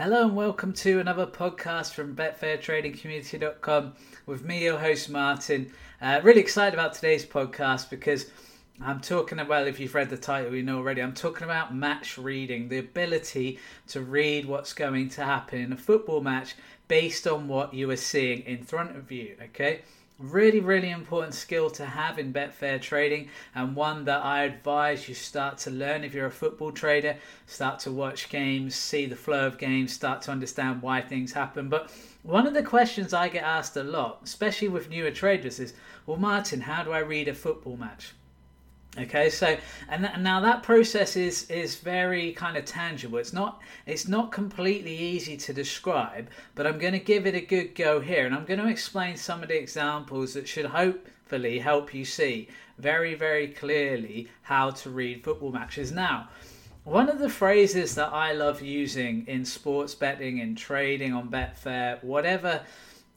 Hello 0.00 0.22
and 0.22 0.34
welcome 0.34 0.72
to 0.72 0.98
another 0.98 1.26
podcast 1.26 1.92
from 1.92 2.16
BetfairTradingCommunity.com 2.16 3.92
with 4.24 4.42
me, 4.42 4.64
your 4.64 4.78
host 4.78 5.10
Martin. 5.10 5.70
Uh, 6.00 6.20
really 6.22 6.40
excited 6.40 6.72
about 6.72 6.94
today's 6.94 7.26
podcast 7.26 7.90
because 7.90 8.30
I'm 8.80 9.00
talking 9.00 9.38
about, 9.38 9.68
if 9.68 9.78
you've 9.78 9.94
read 9.94 10.08
the 10.08 10.16
title, 10.16 10.54
you 10.54 10.62
know 10.62 10.78
already, 10.78 11.02
I'm 11.02 11.12
talking 11.12 11.44
about 11.44 11.76
match 11.76 12.16
reading, 12.16 12.70
the 12.70 12.78
ability 12.78 13.58
to 13.88 14.00
read 14.00 14.46
what's 14.46 14.72
going 14.72 15.10
to 15.10 15.22
happen 15.22 15.60
in 15.60 15.70
a 15.70 15.76
football 15.76 16.22
match 16.22 16.54
based 16.88 17.26
on 17.26 17.46
what 17.46 17.74
you 17.74 17.90
are 17.90 17.96
seeing 17.96 18.40
in 18.46 18.64
front 18.64 18.96
of 18.96 19.12
you. 19.12 19.36
Okay, 19.42 19.82
really, 20.20 20.60
really 20.60 20.90
important 20.90 21.34
skill 21.34 21.70
to 21.70 21.86
have 21.86 22.18
in 22.18 22.32
Betfair 22.32 22.80
trading, 22.80 23.28
and 23.54 23.74
one 23.74 24.04
that 24.04 24.24
I 24.24 24.44
advise 24.44 25.08
you 25.08 25.14
start 25.14 25.58
to 25.58 25.70
learn 25.70 26.04
if 26.04 26.14
you're 26.14 26.26
a 26.26 26.30
football 26.30 26.70
trader. 26.70 27.16
Start 27.46 27.80
to 27.80 27.90
watch 27.90 28.28
games, 28.28 28.74
see 28.74 29.06
the 29.06 29.16
flow 29.16 29.46
of 29.46 29.58
games, 29.58 29.92
start 29.92 30.22
to 30.22 30.30
understand 30.30 30.82
why 30.82 31.00
things 31.00 31.32
happen. 31.32 31.68
But 31.68 31.90
one 32.22 32.46
of 32.46 32.54
the 32.54 32.62
questions 32.62 33.14
I 33.14 33.28
get 33.28 33.44
asked 33.44 33.76
a 33.76 33.82
lot, 33.82 34.20
especially 34.22 34.68
with 34.68 34.90
newer 34.90 35.10
traders, 35.10 35.58
is, 35.58 35.72
"Well, 36.06 36.18
Martin, 36.18 36.60
how 36.60 36.84
do 36.84 36.92
I 36.92 36.98
read 36.98 37.28
a 37.28 37.34
football 37.34 37.76
match?" 37.76 38.12
Okay, 38.98 39.30
so 39.30 39.56
and, 39.88 40.02
th- 40.02 40.14
and 40.14 40.24
now 40.24 40.40
that 40.40 40.64
process 40.64 41.16
is 41.16 41.48
is 41.48 41.76
very 41.76 42.32
kind 42.32 42.56
of 42.56 42.64
tangible. 42.64 43.18
It's 43.18 43.32
not 43.32 43.60
it's 43.86 44.08
not 44.08 44.32
completely 44.32 44.96
easy 44.96 45.36
to 45.36 45.52
describe, 45.52 46.28
but 46.56 46.66
I'm 46.66 46.78
going 46.78 46.94
to 46.94 46.98
give 46.98 47.24
it 47.24 47.36
a 47.36 47.40
good 47.40 47.76
go 47.76 48.00
here, 48.00 48.26
and 48.26 48.34
I'm 48.34 48.44
going 48.44 48.58
to 48.58 48.66
explain 48.66 49.16
some 49.16 49.42
of 49.42 49.48
the 49.48 49.56
examples 49.56 50.34
that 50.34 50.48
should 50.48 50.66
hopefully 50.66 51.60
help 51.60 51.94
you 51.94 52.04
see 52.04 52.48
very 52.78 53.14
very 53.14 53.46
clearly 53.48 54.28
how 54.42 54.70
to 54.70 54.90
read 54.90 55.22
football 55.22 55.52
matches. 55.52 55.92
Now, 55.92 56.28
one 56.82 57.08
of 57.08 57.20
the 57.20 57.28
phrases 57.28 57.94
that 57.94 58.12
I 58.12 58.32
love 58.32 58.60
using 58.60 59.24
in 59.28 59.44
sports 59.44 59.94
betting, 59.94 60.38
in 60.38 60.56
trading 60.56 61.14
on 61.14 61.28
Betfair, 61.28 62.02
whatever 62.02 62.62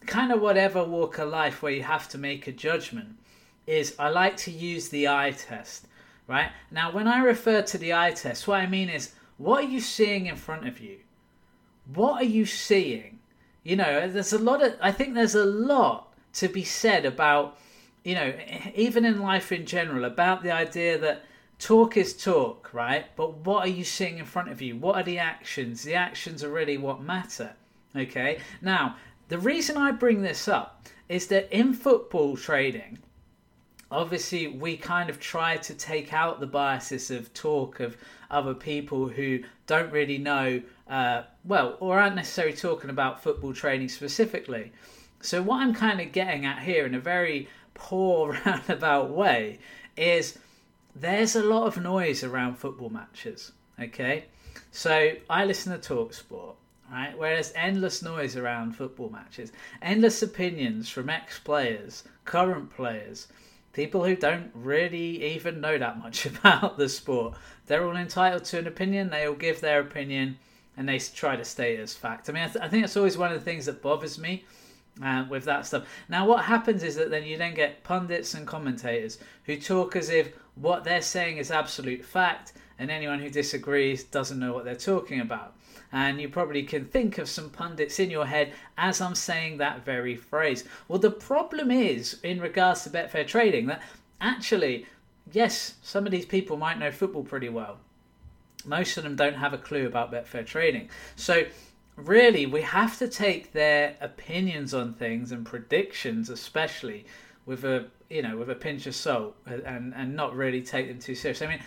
kind 0.06 0.32
of 0.32 0.40
whatever 0.40 0.84
walk 0.84 1.18
of 1.18 1.30
life 1.30 1.64
where 1.64 1.72
you 1.72 1.82
have 1.82 2.08
to 2.10 2.20
make 2.20 2.46
a 2.46 2.52
judgment 2.52 3.18
is 3.66 3.96
I 3.98 4.10
like 4.10 4.38
to 4.38 4.52
use 4.52 4.90
the 4.90 5.08
eye 5.08 5.32
test, 5.32 5.88
right? 6.28 6.52
Now, 6.72 6.92
when 6.92 7.08
I 7.08 7.24
refer 7.24 7.62
to 7.62 7.78
the 7.78 7.94
eye 7.94 8.12
test, 8.12 8.48
what 8.48 8.60
I 8.60 8.68
mean 8.68 8.90
is, 8.90 9.14
what 9.38 9.64
are 9.64 9.68
you 9.68 9.80
seeing 9.80 10.28
in 10.28 10.36
front 10.36 10.68
of 10.68 10.80
you? 10.80 11.00
What 11.94 12.22
are 12.22 12.26
you 12.26 12.46
seeing? 12.46 13.20
You 13.64 13.78
know, 13.78 14.08
there's 14.08 14.34
a 14.34 14.40
lot 14.40 14.64
of, 14.64 14.76
I 14.82 14.92
think 14.92 15.14
there's 15.14 15.36
a 15.36 15.46
lot 15.46 16.14
to 16.34 16.48
be 16.48 16.64
said 16.64 17.06
about, 17.06 17.58
you 18.04 18.16
know, 18.16 18.34
even 18.76 19.06
in 19.06 19.22
life 19.22 19.52
in 19.52 19.66
general, 19.66 20.06
about 20.06 20.44
the 20.44 20.52
idea 20.52 20.98
that 20.98 21.24
talk 21.60 21.96
is 21.96 22.14
talk, 22.14 22.74
right? 22.74 23.06
But 23.16 23.38
what 23.46 23.66
are 23.66 23.72
you 23.72 23.84
seeing 23.84 24.18
in 24.18 24.26
front 24.26 24.50
of 24.50 24.62
you? 24.62 24.76
What 24.76 24.98
are 24.98 25.04
the 25.04 25.20
actions? 25.20 25.84
The 25.84 25.96
actions 25.96 26.44
are 26.44 26.50
really 26.50 26.78
what 26.78 27.02
matter, 27.02 27.54
okay? 27.96 28.40
Now, 28.62 28.98
the 29.30 29.38
reason 29.38 29.78
I 29.78 29.92
bring 29.92 30.22
this 30.22 30.48
up 30.48 30.86
is 31.08 31.28
that 31.28 31.56
in 31.58 31.74
football 31.74 32.36
trading, 32.36 33.00
obviously 33.92 34.48
we 34.48 34.78
kind 34.78 35.10
of 35.10 35.20
try 35.20 35.58
to 35.58 35.74
take 35.74 36.14
out 36.14 36.40
the 36.40 36.48
biases 36.48 37.12
of 37.12 37.34
talk 37.34 37.80
of 37.80 37.98
other 38.32 38.54
people 38.54 39.08
who 39.08 39.40
don't 39.68 39.92
really 39.92 40.18
know 40.18 40.62
uh, 40.88 41.24
well 41.46 41.78
or 41.80 42.00
aren't 42.00 42.16
necessarily 42.16 42.56
talking 42.56 42.90
about 42.90 43.22
football 43.22 43.54
training 43.54 43.90
specifically. 43.90 44.72
So 45.22 45.42
what 45.42 45.62
i'm 45.62 45.74
kind 45.74 46.02
of 46.02 46.12
getting 46.12 46.46
at 46.46 46.64
here 46.64 46.86
in 46.86 46.94
a 46.96 47.00
very 47.00 47.48
poor 47.74 48.38
roundabout 48.46 49.10
way 49.10 49.60
is 49.96 50.38
there's 50.96 51.36
a 51.36 51.44
lot 51.44 51.66
of 51.66 51.82
noise 51.82 52.24
around 52.24 52.58
football 52.58 52.90
matches 52.90 53.54
okay? 53.80 54.26
So 54.72 55.14
i 55.30 55.46
listen 55.46 55.80
to 55.80 55.94
Talksport 55.94 56.56
right? 56.92 57.18
Whereas 57.18 57.54
endless 57.56 58.04
noise 58.04 58.36
around 58.36 58.76
football 58.76 59.10
matches 59.10 59.52
endless 59.82 60.22
opinions 60.22 60.90
from 60.90 61.10
ex-players 61.10 62.04
current 62.26 62.70
players 62.76 63.28
people 63.74 64.06
who 64.06 64.16
don't 64.16 64.52
really 64.54 65.24
even 65.34 65.60
know 65.60 65.78
that 65.78 66.00
much 66.00 66.26
about 66.28 66.78
the 66.78 66.88
sport. 66.88 67.36
They're 67.68 67.86
all 67.86 67.96
entitled 67.96 68.46
to 68.46 68.60
an 68.60 68.68
opinion. 68.68 69.10
They 69.10 69.28
all 69.28 69.36
give 69.36 69.60
their 69.60 69.82
opinion, 69.82 70.38
and 70.78 70.88
they 70.88 71.00
try 71.00 71.36
to 71.36 71.44
state 71.44 71.80
as 71.80 71.94
fact. 71.94 72.30
I 72.30 72.34
mean, 72.34 72.44
I, 72.44 72.48
th- 72.48 72.64
I 72.64 72.68
think 72.70 72.84
that's 72.84 72.98
always 72.98 73.18
one 73.18 73.32
of 73.32 73.40
the 73.40 73.46
things 73.46 73.66
that 73.66 73.82
bothers 73.82 74.18
me. 74.18 74.46
Uh, 75.04 75.26
with 75.28 75.44
that 75.46 75.66
stuff. 75.66 75.88
Now, 76.08 76.28
what 76.28 76.46
happens 76.46 76.84
is 76.84 76.98
that 76.98 77.10
then 77.10 77.24
you 77.24 77.36
then 77.36 77.56
get 77.56 77.84
pundits 77.84 78.36
and 78.36 78.46
commentators 78.46 79.18
who 79.46 79.58
talk 79.58 79.96
as 79.96 80.12
if 80.12 80.34
what 80.54 80.84
they're 80.84 81.02
saying 81.02 81.38
is 81.38 81.50
absolute 81.50 82.06
fact, 82.06 82.54
and 82.80 82.92
anyone 82.92 83.20
who 83.20 83.30
disagrees 83.30 84.04
doesn't 84.04 84.40
know 84.40 84.54
what 84.54 84.66
they're 84.66 84.76
talking 84.76 85.20
about 85.20 85.54
and 85.94 86.20
you 86.20 86.28
probably 86.28 86.64
can 86.64 86.86
think 86.86 87.20
of 87.20 87.30
some 87.30 87.52
pundits 87.52 88.00
in 88.00 88.10
your 88.10 88.26
head 88.26 88.52
as 88.78 89.00
I'm 89.00 89.14
saying 89.14 89.58
that 89.58 89.86
very 89.86 90.16
phrase. 90.16 90.66
Well, 90.88 90.98
the 90.98 91.12
problem 91.12 91.70
is, 91.70 92.20
in 92.24 92.42
regards 92.42 92.84
to 92.84 92.90
Betfair 92.90 93.28
trading, 93.28 93.68
that 93.68 93.82
actually, 94.20 94.88
yes, 95.32 95.76
some 95.84 96.08
of 96.08 96.12
these 96.12 96.26
people 96.26 96.58
might 96.58 96.80
know 96.80 96.92
football 96.92 97.24
pretty 97.24 97.50
well. 97.50 97.78
Most 98.66 98.98
of 98.98 99.04
them 99.04 99.16
don't 99.16 99.36
have 99.36 99.54
a 99.54 99.58
clue 99.58 99.86
about 99.86 100.12
Betfair 100.12 100.46
trading. 100.46 100.90
So, 101.16 101.44
really, 101.96 102.48
we 102.48 102.64
have 102.64 102.98
to 102.98 103.08
take 103.08 103.54
their 103.54 103.96
opinions 104.02 104.74
on 104.74 104.94
things 104.94 105.32
and 105.32 105.46
predictions, 105.46 106.32
especially, 106.32 107.06
with 107.46 107.66
a 107.66 107.86
you 108.10 108.22
know 108.22 108.38
with 108.38 108.50
a 108.50 108.56
pinch 108.56 108.88
of 108.88 108.96
salt 108.96 109.36
and 109.46 109.94
and 109.94 110.16
not 110.16 110.36
really 110.36 110.62
take 110.62 110.88
them 110.88 110.98
too 110.98 111.14
seriously. 111.14 111.46
I 111.46 111.50
mean, 111.52 111.60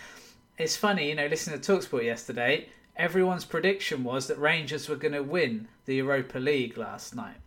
it's 0.57 0.77
funny, 0.77 1.09
you 1.09 1.15
know, 1.15 1.27
listening 1.27 1.59
to 1.59 1.71
Talksport 1.71 2.03
yesterday 2.03 2.69
everyone's 2.97 3.45
prediction 3.45 4.03
was 4.03 4.27
that 4.27 4.39
Rangers 4.39 4.89
were 4.89 4.95
going 4.95 5.13
to 5.13 5.23
win 5.23 5.67
the 5.85 5.95
Europa 5.95 6.39
League 6.39 6.77
last 6.77 7.15
night. 7.15 7.37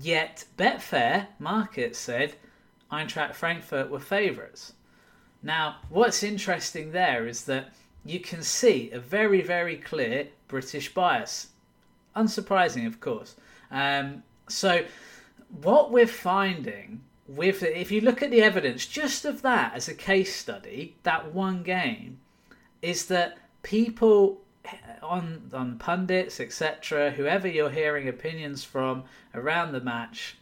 Yet 0.00 0.44
Betfair 0.58 1.28
market 1.38 1.96
said 1.96 2.34
Eintracht 2.92 3.34
Frankfurt 3.34 3.90
were 3.90 4.00
favourites. 4.00 4.74
Now, 5.42 5.76
what's 5.88 6.22
interesting 6.22 6.90
there 6.90 7.26
is 7.26 7.44
that 7.44 7.72
you 8.04 8.20
can 8.20 8.42
see 8.42 8.90
a 8.90 8.98
very, 8.98 9.40
very 9.40 9.76
clear 9.76 10.28
British 10.48 10.92
bias. 10.92 11.48
Unsurprising, 12.16 12.86
of 12.86 13.00
course. 13.00 13.36
Um, 13.70 14.22
so, 14.48 14.84
what 15.62 15.92
we're 15.92 16.06
finding 16.06 17.02
with 17.28 17.62
if 17.62 17.92
you 17.92 18.00
look 18.00 18.22
at 18.22 18.30
the 18.30 18.42
evidence 18.42 18.86
just 18.86 19.24
of 19.24 19.42
that 19.42 19.74
as 19.74 19.88
a 19.88 19.94
case 19.94 20.34
study, 20.34 20.96
that 21.04 21.32
one 21.32 21.62
game, 21.62 22.18
is 22.82 23.06
that 23.06 23.38
people 23.62 24.40
on 25.02 25.50
on 25.52 25.78
pundits, 25.78 26.40
etc., 26.40 27.10
whoever 27.12 27.48
you're 27.48 27.70
hearing 27.70 28.08
opinions 28.08 28.64
from 28.64 29.04
around 29.34 29.72
the 29.72 29.80
match, 29.80 30.36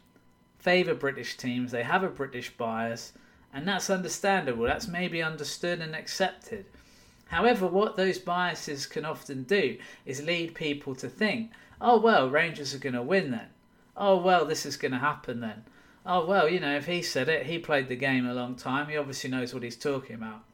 favour 0.58 0.94
British 0.94 1.36
teams. 1.36 1.72
They 1.72 1.82
have 1.82 2.02
a 2.02 2.08
British 2.08 2.50
bias, 2.50 3.12
and 3.52 3.66
that's 3.66 3.90
understandable. 3.90 4.64
That's 4.64 4.88
maybe 4.88 5.22
understood 5.22 5.80
and 5.80 5.94
accepted. 5.94 6.66
However, 7.26 7.66
what 7.66 7.96
those 7.96 8.18
biases 8.18 8.86
can 8.86 9.04
often 9.04 9.42
do 9.44 9.78
is 10.04 10.22
lead 10.22 10.54
people 10.54 10.94
to 10.96 11.08
think, 11.08 11.50
"Oh 11.80 11.98
well, 12.00 12.30
Rangers 12.30 12.74
are 12.74 12.78
going 12.78 12.94
to 12.94 13.02
win 13.02 13.30
then. 13.30 13.48
Oh 13.96 14.16
well, 14.16 14.44
this 14.44 14.66
is 14.66 14.76
going 14.76 14.92
to 14.92 14.98
happen 14.98 15.40
then. 15.40 15.64
Oh 16.04 16.24
well, 16.24 16.48
you 16.48 16.60
know, 16.60 16.76
if 16.76 16.86
he 16.86 17.02
said 17.02 17.28
it, 17.28 17.46
he 17.46 17.58
played 17.58 17.88
the 17.88 17.96
game 17.96 18.26
a 18.26 18.34
long 18.34 18.54
time. 18.54 18.88
He 18.88 18.96
obviously 18.96 19.30
knows 19.30 19.52
what 19.54 19.62
he's 19.62 19.76
talking 19.76 20.16
about." 20.16 20.45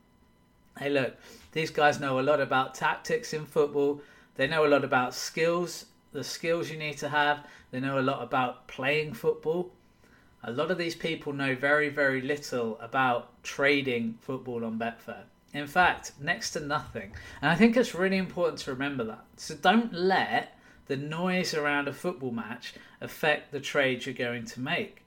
Hey, 0.79 0.91
look, 0.91 1.15
these 1.53 1.71
guys 1.71 2.01
know 2.01 2.19
a 2.19 2.23
lot 2.23 2.41
about 2.41 2.75
tactics 2.75 3.33
in 3.33 3.45
football. 3.45 4.01
They 4.37 4.47
know 4.47 4.65
a 4.65 4.69
lot 4.69 4.85
about 4.85 5.15
skills, 5.15 5.87
the 6.13 6.25
skills 6.25 6.71
you 6.71 6.79
need 6.79 6.99
to 6.99 7.09
have. 7.09 7.47
They 7.71 7.81
know 7.81 7.99
a 7.99 8.01
lot 8.01 8.23
about 8.23 8.69
playing 8.69 9.15
football. 9.15 9.71
A 10.43 10.51
lot 10.51 10.71
of 10.71 10.79
these 10.79 10.97
people 10.97 11.33
know 11.33 11.55
very, 11.55 11.89
very 11.89 12.21
little 12.21 12.79
about 12.81 13.43
trading 13.43 14.19
football 14.21 14.65
on 14.65 14.79
Betfair. 14.79 15.25
In 15.55 15.67
fact, 15.67 16.13
next 16.21 16.53
to 16.53 16.61
nothing. 16.61 17.13
And 17.43 17.51
I 17.51 17.55
think 17.55 17.77
it's 17.77 17.95
really 17.95 18.17
important 18.17 18.59
to 18.61 18.73
remember 18.73 19.05
that. 19.05 19.25
So 19.37 19.55
don't 19.55 19.93
let 19.93 20.59
the 20.87 20.97
noise 20.97 21.55
around 21.55 21.89
a 21.89 21.93
football 21.93 22.33
match 22.33 22.75
affect 23.01 23.53
the 23.53 23.61
trades 23.61 24.07
you're 24.07 24.15
going 24.15 24.47
to 24.47 24.61
make. 24.61 25.07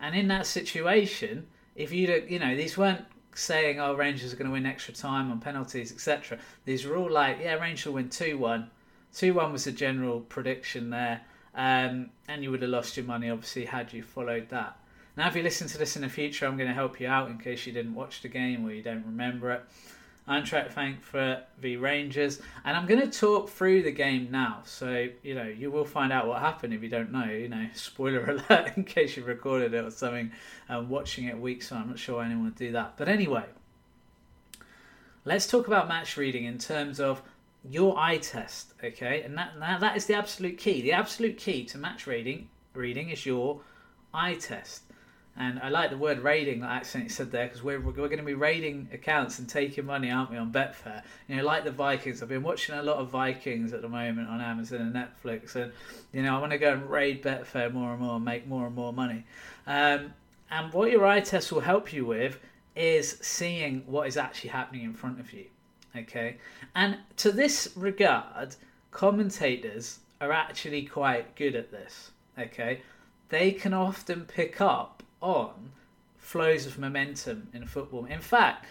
And 0.00 0.14
in 0.14 0.28
that 0.28 0.46
situation, 0.46 1.46
if 1.74 1.92
you 1.92 2.06
look, 2.06 2.30
you 2.30 2.38
know 2.38 2.54
these 2.54 2.76
weren't 2.76 3.04
saying, 3.34 3.80
"Oh, 3.80 3.94
Rangers 3.94 4.32
are 4.32 4.36
going 4.36 4.46
to 4.48 4.52
win 4.52 4.66
extra 4.66 4.94
time 4.94 5.30
on 5.30 5.40
penalties, 5.40 5.92
etc." 5.92 6.38
These 6.64 6.84
were 6.84 6.96
all 6.96 7.10
like, 7.10 7.38
"Yeah, 7.40 7.54
Rangers 7.54 7.86
will 7.86 7.94
win 7.94 8.08
two 8.08 8.38
one." 8.38 8.70
Two 9.12 9.34
one 9.34 9.52
was 9.52 9.66
a 9.66 9.72
general 9.72 10.20
prediction 10.20 10.90
there, 10.90 11.22
um, 11.54 12.10
and 12.28 12.42
you 12.42 12.50
would 12.50 12.62
have 12.62 12.70
lost 12.70 12.96
your 12.96 13.06
money 13.06 13.30
obviously 13.30 13.64
had 13.64 13.92
you 13.92 14.02
followed 14.02 14.48
that. 14.50 14.78
Now, 15.16 15.26
if 15.26 15.34
you 15.34 15.42
listen 15.42 15.66
to 15.68 15.78
this 15.78 15.96
in 15.96 16.02
the 16.02 16.08
future, 16.08 16.46
I'm 16.46 16.56
going 16.56 16.68
to 16.68 16.74
help 16.74 17.00
you 17.00 17.08
out 17.08 17.28
in 17.28 17.38
case 17.38 17.66
you 17.66 17.72
didn't 17.72 17.94
watch 17.94 18.22
the 18.22 18.28
game 18.28 18.64
or 18.64 18.70
you 18.70 18.82
don't 18.82 19.04
remember 19.04 19.50
it. 19.50 19.64
Eintracht 20.28 20.72
Frankfurt 20.72 21.48
v 21.58 21.76
Rangers, 21.76 22.40
and 22.64 22.76
I'm 22.76 22.86
going 22.86 23.00
to 23.00 23.18
talk 23.18 23.48
through 23.48 23.82
the 23.82 23.90
game 23.90 24.28
now. 24.30 24.60
So 24.64 25.08
you 25.22 25.34
know 25.34 25.44
you 25.44 25.70
will 25.70 25.84
find 25.84 26.12
out 26.12 26.26
what 26.26 26.40
happened 26.40 26.74
if 26.74 26.82
you 26.82 26.88
don't 26.88 27.10
know. 27.10 27.24
You 27.24 27.48
know, 27.48 27.66
spoiler 27.74 28.24
alert 28.24 28.76
in 28.76 28.84
case 28.84 29.16
you've 29.16 29.26
recorded 29.26 29.74
it 29.74 29.84
or 29.84 29.90
something, 29.90 30.30
and 30.68 30.88
watching 30.88 31.24
it 31.24 31.38
weeks 31.38 31.72
on. 31.72 31.82
I'm 31.82 31.88
not 31.88 31.98
sure 31.98 32.22
anyone 32.22 32.44
would 32.44 32.56
do 32.56 32.72
that, 32.72 32.94
but 32.96 33.08
anyway, 33.08 33.44
let's 35.24 35.46
talk 35.46 35.66
about 35.66 35.88
match 35.88 36.16
reading 36.16 36.44
in 36.44 36.58
terms 36.58 37.00
of 37.00 37.22
your 37.68 37.98
eye 37.98 38.18
test, 38.18 38.74
okay, 38.84 39.22
and 39.22 39.36
that 39.38 39.58
now 39.58 39.78
that 39.78 39.96
is 39.96 40.06
the 40.06 40.14
absolute 40.14 40.58
key. 40.58 40.82
The 40.82 40.92
absolute 40.92 41.38
key 41.38 41.64
to 41.66 41.78
match 41.78 42.06
reading 42.06 42.48
reading 42.74 43.10
is 43.10 43.26
your 43.26 43.60
eye 44.14 44.34
test. 44.34 44.82
And 45.40 45.60
I 45.60 45.68
like 45.68 45.90
the 45.90 45.96
word 45.96 46.18
raiding 46.18 46.60
that 46.60 46.70
accidentally 46.70 47.10
said 47.10 47.30
there 47.30 47.46
because 47.46 47.62
we're, 47.62 47.78
we're 47.78 47.92
going 47.92 48.18
to 48.18 48.24
be 48.24 48.34
raiding 48.34 48.88
accounts 48.92 49.38
and 49.38 49.48
taking 49.48 49.86
money, 49.86 50.10
aren't 50.10 50.32
we, 50.32 50.36
on 50.36 50.50
Betfair? 50.50 51.02
You 51.28 51.36
know, 51.36 51.44
like 51.44 51.62
the 51.62 51.70
Vikings. 51.70 52.20
I've 52.20 52.28
been 52.28 52.42
watching 52.42 52.74
a 52.74 52.82
lot 52.82 52.96
of 52.96 53.10
Vikings 53.10 53.72
at 53.72 53.80
the 53.80 53.88
moment 53.88 54.28
on 54.28 54.40
Amazon 54.40 54.80
and 54.80 54.94
Netflix, 54.94 55.54
and 55.54 55.70
you 56.12 56.24
know, 56.24 56.36
I 56.36 56.40
want 56.40 56.50
to 56.50 56.58
go 56.58 56.72
and 56.72 56.90
raid 56.90 57.22
Betfair 57.22 57.72
more 57.72 57.92
and 57.92 58.00
more, 58.00 58.16
and 58.16 58.24
make 58.24 58.48
more 58.48 58.66
and 58.66 58.74
more 58.74 58.92
money. 58.92 59.24
Um, 59.68 60.12
and 60.50 60.72
what 60.72 60.90
your 60.90 61.06
eye 61.06 61.20
test 61.20 61.52
will 61.52 61.60
help 61.60 61.92
you 61.92 62.04
with 62.04 62.40
is 62.74 63.18
seeing 63.22 63.84
what 63.86 64.08
is 64.08 64.16
actually 64.16 64.50
happening 64.50 64.82
in 64.82 64.92
front 64.92 65.20
of 65.20 65.32
you. 65.32 65.44
Okay, 65.96 66.38
and 66.74 66.98
to 67.18 67.30
this 67.30 67.68
regard, 67.76 68.56
commentators 68.90 70.00
are 70.20 70.32
actually 70.32 70.82
quite 70.82 71.36
good 71.36 71.54
at 71.54 71.70
this. 71.70 72.10
Okay, 72.36 72.80
they 73.28 73.52
can 73.52 73.72
often 73.72 74.24
pick 74.24 74.60
up 74.60 75.04
on 75.20 75.72
flows 76.18 76.66
of 76.66 76.78
momentum 76.78 77.48
in 77.52 77.66
football. 77.66 78.04
In 78.04 78.20
fact, 78.20 78.66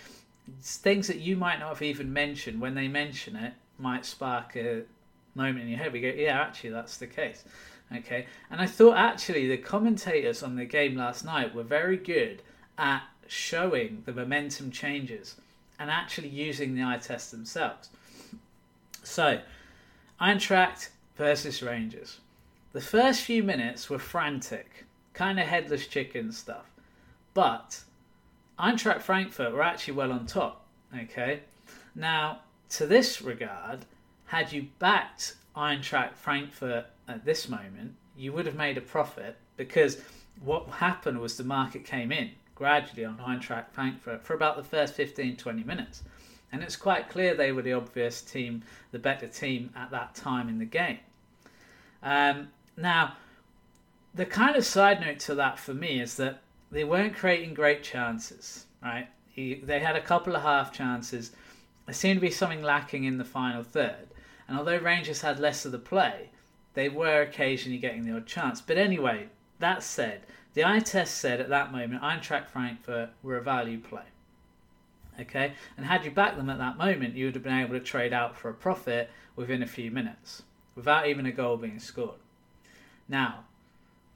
things 0.61 1.07
that 1.07 1.17
you 1.17 1.35
might 1.35 1.59
not 1.59 1.69
have 1.69 1.81
even 1.81 2.13
mentioned 2.13 2.61
when 2.61 2.75
they 2.75 2.87
mention 2.87 3.35
it 3.35 3.53
might 3.79 4.05
spark 4.05 4.55
a 4.55 4.83
moment 5.35 5.63
in 5.63 5.69
your 5.69 5.79
head. 5.79 5.93
We 5.93 6.01
go, 6.01 6.09
yeah, 6.09 6.39
actually, 6.39 6.71
that's 6.71 6.97
the 6.97 7.07
case. 7.07 7.43
Okay, 7.95 8.27
and 8.51 8.59
I 8.59 8.65
thought 8.65 8.97
actually 8.97 9.47
the 9.47 9.57
commentators 9.57 10.43
on 10.43 10.55
the 10.55 10.65
game 10.65 10.97
last 10.97 11.23
night 11.23 11.55
were 11.55 11.63
very 11.63 11.95
good 11.95 12.41
at 12.77 13.03
showing 13.27 14.03
the 14.05 14.13
momentum 14.13 14.71
changes 14.71 15.35
and 15.79 15.89
actually 15.89 16.27
using 16.27 16.75
the 16.75 16.83
eye 16.83 16.97
test 16.97 17.31
themselves. 17.31 17.89
So, 19.03 19.39
Eintracht 20.19 20.89
versus 21.15 21.63
Rangers. 21.63 22.19
The 22.73 22.81
first 22.81 23.21
few 23.21 23.41
minutes 23.41 23.89
were 23.89 23.99
frantic 23.99 24.85
kind 25.17 25.39
of 25.39 25.47
headless 25.47 25.87
chicken 25.87 26.31
stuff. 26.31 26.69
But 27.33 27.81
Eintracht 28.59 29.01
Frankfurt 29.01 29.51
were 29.51 29.63
actually 29.63 29.95
well 29.95 30.11
on 30.11 30.27
top. 30.27 30.63
Okay, 30.95 31.41
now 31.95 32.41
to 32.69 32.85
this 32.85 33.21
regard, 33.21 33.79
had 34.27 34.51
you 34.51 34.67
backed 34.79 35.35
Eintracht 35.55 36.15
Frankfurt 36.15 36.85
at 37.07 37.25
this 37.25 37.49
moment, 37.49 37.95
you 38.15 38.31
would 38.31 38.45
have 38.45 38.55
made 38.55 38.77
a 38.77 38.81
profit 38.81 39.35
because 39.57 39.97
what 40.43 40.67
happened 40.67 41.19
was 41.19 41.35
the 41.35 41.43
market 41.43 41.83
came 41.83 42.11
in 42.11 42.31
gradually 42.53 43.03
on 43.03 43.17
Eintracht 43.17 43.71
Frankfurt 43.71 44.23
for 44.23 44.35
about 44.35 44.55
the 44.55 44.63
first 44.63 44.93
15 44.93 45.35
20 45.35 45.63
minutes. 45.63 46.03
And 46.51 46.63
it's 46.63 46.75
quite 46.75 47.09
clear 47.09 47.33
they 47.33 47.51
were 47.51 47.63
the 47.63 47.73
obvious 47.73 48.21
team, 48.21 48.63
the 48.91 48.99
better 48.99 49.27
team 49.27 49.71
at 49.75 49.91
that 49.91 50.15
time 50.15 50.47
in 50.47 50.59
the 50.59 50.65
game. 50.65 50.99
Um, 52.03 52.49
now, 52.77 53.13
the 54.13 54.25
kind 54.25 54.55
of 54.55 54.65
side 54.65 55.01
note 55.01 55.19
to 55.19 55.35
that 55.35 55.59
for 55.59 55.73
me 55.73 55.99
is 55.99 56.17
that 56.17 56.41
they 56.71 56.83
weren't 56.83 57.15
creating 57.15 57.53
great 57.53 57.83
chances, 57.83 58.65
right? 58.81 59.07
He, 59.27 59.55
they 59.55 59.79
had 59.79 59.95
a 59.95 60.01
couple 60.01 60.35
of 60.35 60.41
half 60.41 60.73
chances. 60.73 61.31
There 61.85 61.93
seemed 61.93 62.17
to 62.17 62.27
be 62.27 62.31
something 62.31 62.61
lacking 62.61 63.03
in 63.03 63.17
the 63.17 63.25
final 63.25 63.63
third. 63.63 64.07
And 64.47 64.57
although 64.57 64.77
Rangers 64.77 65.21
had 65.21 65.39
less 65.39 65.65
of 65.65 65.71
the 65.71 65.79
play, 65.79 66.29
they 66.73 66.89
were 66.89 67.21
occasionally 67.21 67.77
getting 67.77 68.05
the 68.05 68.15
odd 68.15 68.25
chance. 68.25 68.61
But 68.61 68.77
anyway, 68.77 69.27
that 69.59 69.83
said, 69.83 70.21
the 70.53 70.65
eye 70.65 70.79
test 70.79 71.17
said 71.17 71.39
at 71.39 71.49
that 71.49 71.71
moment 71.71 72.01
Eintracht 72.01 72.49
Frankfurt 72.49 73.09
were 73.21 73.37
a 73.37 73.41
value 73.41 73.79
play. 73.79 74.05
Okay? 75.19 75.53
And 75.75 75.85
had 75.85 76.05
you 76.05 76.11
backed 76.11 76.37
them 76.37 76.49
at 76.49 76.57
that 76.59 76.77
moment, 76.77 77.15
you 77.15 77.25
would 77.25 77.35
have 77.35 77.43
been 77.43 77.59
able 77.59 77.73
to 77.73 77.79
trade 77.79 78.13
out 78.13 78.35
for 78.35 78.49
a 78.49 78.53
profit 78.53 79.09
within 79.35 79.63
a 79.63 79.67
few 79.67 79.91
minutes 79.91 80.43
without 80.75 81.07
even 81.07 81.25
a 81.25 81.31
goal 81.31 81.57
being 81.57 81.79
scored. 81.79 82.19
Now, 83.09 83.45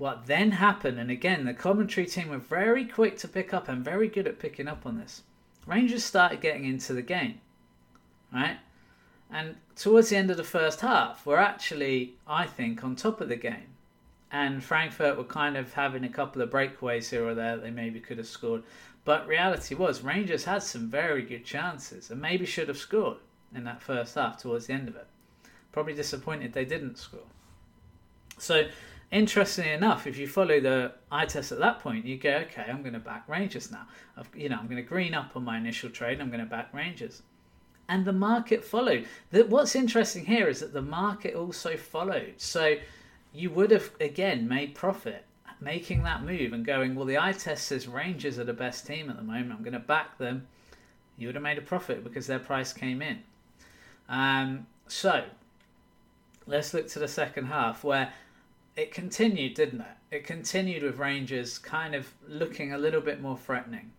what 0.01 0.25
then 0.25 0.49
happened, 0.49 0.97
and 0.97 1.11
again, 1.11 1.45
the 1.45 1.53
commentary 1.53 2.07
team 2.07 2.29
were 2.29 2.39
very 2.39 2.85
quick 2.85 3.19
to 3.19 3.27
pick 3.27 3.53
up 3.53 3.69
and 3.69 3.85
very 3.85 4.07
good 4.07 4.25
at 4.25 4.39
picking 4.39 4.67
up 4.67 4.83
on 4.83 4.97
this. 4.97 5.21
Rangers 5.67 6.03
started 6.03 6.41
getting 6.41 6.65
into 6.65 6.91
the 6.91 7.03
game, 7.03 7.39
right? 8.33 8.57
And 9.29 9.57
towards 9.75 10.09
the 10.09 10.15
end 10.15 10.31
of 10.31 10.37
the 10.37 10.43
first 10.43 10.81
half, 10.81 11.23
we're 11.23 11.37
actually, 11.37 12.15
I 12.27 12.47
think, 12.47 12.83
on 12.83 12.95
top 12.95 13.21
of 13.21 13.29
the 13.29 13.35
game. 13.35 13.75
And 14.31 14.63
Frankfurt 14.63 15.19
were 15.19 15.23
kind 15.23 15.55
of 15.55 15.73
having 15.73 16.03
a 16.03 16.09
couple 16.09 16.41
of 16.41 16.49
breakaways 16.49 17.11
here 17.11 17.27
or 17.27 17.35
there 17.35 17.57
that 17.57 17.61
they 17.61 17.69
maybe 17.69 17.99
could 17.99 18.17
have 18.17 18.25
scored. 18.25 18.63
But 19.05 19.27
reality 19.27 19.75
was, 19.75 20.01
Rangers 20.01 20.45
had 20.45 20.63
some 20.63 20.89
very 20.89 21.21
good 21.21 21.45
chances 21.45 22.09
and 22.09 22.19
maybe 22.19 22.47
should 22.47 22.69
have 22.69 22.77
scored 22.79 23.17
in 23.53 23.65
that 23.65 23.83
first 23.83 24.15
half 24.15 24.41
towards 24.41 24.65
the 24.65 24.73
end 24.73 24.87
of 24.87 24.95
it. 24.95 25.05
Probably 25.71 25.93
disappointed 25.93 26.53
they 26.53 26.65
didn't 26.65 26.97
score. 26.97 27.19
So 28.39 28.65
interestingly 29.11 29.71
enough, 29.71 30.07
if 30.07 30.17
you 30.17 30.27
follow 30.27 30.59
the 30.59 30.93
eye 31.11 31.25
test 31.25 31.51
at 31.51 31.59
that 31.59 31.79
point, 31.79 32.05
you 32.05 32.17
go, 32.17 32.37
okay, 32.37 32.65
I'm 32.67 32.81
going 32.81 32.93
to 32.93 32.99
back 32.99 33.27
Rangers 33.27 33.71
now. 33.71 33.87
I've, 34.17 34.29
you 34.35 34.49
know, 34.49 34.57
I'm 34.57 34.65
going 34.65 34.77
to 34.77 34.81
green 34.81 35.13
up 35.13 35.31
on 35.35 35.43
my 35.43 35.57
initial 35.57 35.89
trade. 35.89 36.21
I'm 36.21 36.29
going 36.29 36.39
to 36.39 36.45
back 36.45 36.73
Rangers, 36.73 37.21
and 37.89 38.05
the 38.05 38.13
market 38.13 38.63
followed. 38.63 39.05
That 39.31 39.49
what's 39.49 39.75
interesting 39.75 40.25
here 40.25 40.47
is 40.47 40.61
that 40.61 40.73
the 40.73 40.81
market 40.81 41.35
also 41.35 41.75
followed. 41.77 42.35
So 42.37 42.75
you 43.33 43.49
would 43.51 43.71
have 43.71 43.91
again 43.99 44.47
made 44.47 44.75
profit 44.75 45.25
making 45.61 46.03
that 46.03 46.23
move 46.23 46.53
and 46.53 46.65
going, 46.65 46.95
well, 46.95 47.05
the 47.05 47.19
eye 47.19 47.33
test 47.33 47.67
says 47.67 47.87
Rangers 47.87 48.39
are 48.39 48.43
the 48.43 48.53
best 48.53 48.87
team 48.87 49.09
at 49.09 49.15
the 49.15 49.23
moment. 49.23 49.51
I'm 49.51 49.61
going 49.61 49.73
to 49.73 49.79
back 49.79 50.17
them. 50.17 50.47
You 51.17 51.27
would 51.27 51.35
have 51.35 51.43
made 51.43 51.59
a 51.59 51.61
profit 51.61 52.03
because 52.03 52.25
their 52.25 52.39
price 52.39 52.73
came 52.73 53.01
in. 53.01 53.19
Um, 54.09 54.65
so 54.87 55.23
let's 56.47 56.73
look 56.73 56.87
to 56.89 56.99
the 56.99 57.07
second 57.07 57.45
half 57.45 57.83
where 57.83 58.11
it 58.75 58.91
continued, 58.91 59.53
didn't 59.53 59.81
it? 59.81 60.15
It 60.15 60.23
continued 60.25 60.83
with 60.83 60.97
Rangers 60.97 61.57
kind 61.57 61.95
of 61.95 62.13
looking 62.27 62.73
a 62.73 62.77
little 62.77 63.01
bit 63.01 63.21
more 63.21 63.37
threatening, 63.37 63.91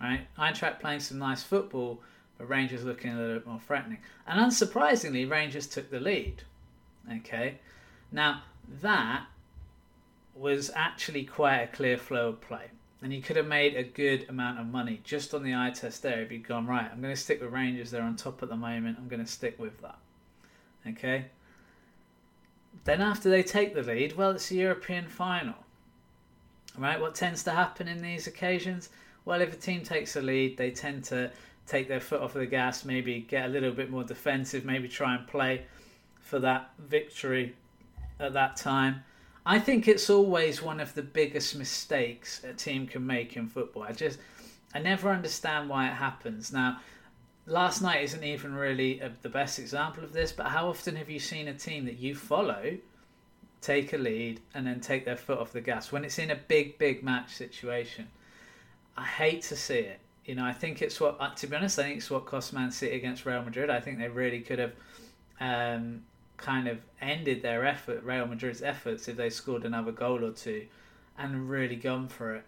right? 0.00 0.26
Eintracht 0.38 0.80
playing 0.80 1.00
some 1.00 1.18
nice 1.18 1.42
football, 1.42 2.00
but 2.38 2.48
Rangers 2.48 2.84
looking 2.84 3.12
a 3.12 3.18
little 3.18 3.34
bit 3.34 3.46
more 3.46 3.60
threatening. 3.66 3.98
And 4.26 4.40
unsurprisingly, 4.40 5.28
Rangers 5.28 5.66
took 5.66 5.90
the 5.90 6.00
lead. 6.00 6.42
Okay, 7.10 7.58
now 8.10 8.42
that 8.80 9.26
was 10.34 10.70
actually 10.74 11.24
quite 11.24 11.58
a 11.58 11.66
clear 11.66 11.98
flow 11.98 12.28
of 12.30 12.40
play. 12.40 12.70
And 13.02 13.12
you 13.12 13.20
could 13.20 13.36
have 13.36 13.46
made 13.46 13.74
a 13.74 13.82
good 13.82 14.26
amount 14.28 14.60
of 14.60 14.66
money 14.66 15.00
just 15.02 15.34
on 15.34 15.42
the 15.42 15.54
eye 15.54 15.72
test 15.74 16.02
there 16.02 16.22
if 16.22 16.30
you'd 16.30 16.46
gone, 16.46 16.66
right, 16.66 16.88
I'm 16.90 17.00
going 17.00 17.14
to 17.14 17.20
stick 17.20 17.40
with 17.40 17.52
Rangers, 17.52 17.90
they're 17.90 18.02
on 18.02 18.14
top 18.14 18.42
at 18.44 18.48
the 18.48 18.56
moment, 18.56 18.96
I'm 18.98 19.08
going 19.08 19.24
to 19.24 19.30
stick 19.30 19.58
with 19.58 19.80
that. 19.82 19.98
Okay? 20.86 21.26
Then 22.84 23.00
after 23.00 23.30
they 23.30 23.42
take 23.42 23.74
the 23.74 23.82
lead, 23.82 24.16
well, 24.16 24.32
it's 24.32 24.50
a 24.50 24.56
European 24.56 25.06
final. 25.08 25.54
Right? 26.76 27.00
What 27.00 27.14
tends 27.14 27.42
to 27.44 27.50
happen 27.50 27.86
in 27.86 28.02
these 28.02 28.26
occasions? 28.26 28.88
Well, 29.24 29.40
if 29.40 29.52
a 29.52 29.56
team 29.56 29.82
takes 29.82 30.16
a 30.16 30.22
lead, 30.22 30.56
they 30.56 30.70
tend 30.70 31.04
to 31.04 31.30
take 31.66 31.86
their 31.86 32.00
foot 32.00 32.20
off 32.20 32.32
the 32.32 32.46
gas, 32.46 32.84
maybe 32.84 33.20
get 33.20 33.46
a 33.46 33.48
little 33.48 33.72
bit 33.72 33.90
more 33.90 34.04
defensive, 34.04 34.64
maybe 34.64 34.88
try 34.88 35.14
and 35.14 35.26
play 35.26 35.64
for 36.20 36.38
that 36.40 36.70
victory 36.78 37.54
at 38.18 38.32
that 38.32 38.56
time. 38.56 39.04
I 39.44 39.58
think 39.58 39.88
it's 39.88 40.08
always 40.08 40.62
one 40.62 40.80
of 40.80 40.94
the 40.94 41.02
biggest 41.02 41.56
mistakes 41.56 42.42
a 42.44 42.52
team 42.52 42.86
can 42.86 43.06
make 43.06 43.36
in 43.36 43.48
football. 43.48 43.82
I 43.82 43.92
just 43.92 44.18
I 44.74 44.78
never 44.78 45.10
understand 45.10 45.68
why 45.68 45.88
it 45.88 45.94
happens. 45.94 46.52
Now, 46.52 46.80
last 47.46 47.82
night 47.82 48.02
isn't 48.02 48.24
even 48.24 48.54
really 48.54 49.00
a, 49.00 49.12
the 49.22 49.28
best 49.28 49.58
example 49.58 50.04
of 50.04 50.12
this, 50.12 50.32
but 50.32 50.46
how 50.46 50.68
often 50.68 50.96
have 50.96 51.10
you 51.10 51.18
seen 51.18 51.48
a 51.48 51.54
team 51.54 51.84
that 51.86 51.98
you 51.98 52.14
follow 52.14 52.76
take 53.60 53.92
a 53.92 53.98
lead 53.98 54.40
and 54.54 54.66
then 54.66 54.80
take 54.80 55.04
their 55.04 55.16
foot 55.16 55.38
off 55.38 55.52
the 55.52 55.60
gas 55.60 55.92
when 55.92 56.04
it's 56.04 56.18
in 56.18 56.30
a 56.30 56.36
big, 56.36 56.78
big 56.78 57.02
match 57.02 57.32
situation? 57.34 58.08
I 58.96 59.04
hate 59.04 59.42
to 59.42 59.56
see 59.56 59.78
it. 59.78 60.00
You 60.24 60.36
know, 60.36 60.44
I 60.44 60.52
think 60.52 60.82
it's 60.82 61.00
what, 61.00 61.16
uh, 61.18 61.30
to 61.34 61.46
be 61.46 61.56
honest, 61.56 61.78
I 61.78 61.84
think 61.84 61.96
it's 61.98 62.10
what 62.10 62.26
cost 62.26 62.52
Man 62.52 62.70
City 62.70 62.96
against 62.96 63.26
Real 63.26 63.42
Madrid. 63.42 63.70
I 63.70 63.80
think 63.80 63.98
they 63.98 64.08
really 64.08 64.40
could 64.40 64.58
have 64.60 64.72
um, 65.40 66.02
kind 66.36 66.68
of 66.68 66.78
ended 67.00 67.42
their 67.42 67.66
effort, 67.66 68.04
Real 68.04 68.26
Madrid's 68.26 68.62
efforts, 68.62 69.08
if 69.08 69.16
they 69.16 69.30
scored 69.30 69.64
another 69.64 69.90
goal 69.90 70.24
or 70.24 70.30
two 70.30 70.66
and 71.18 71.50
really 71.50 71.76
gone 71.76 72.08
for 72.08 72.36
it. 72.36 72.44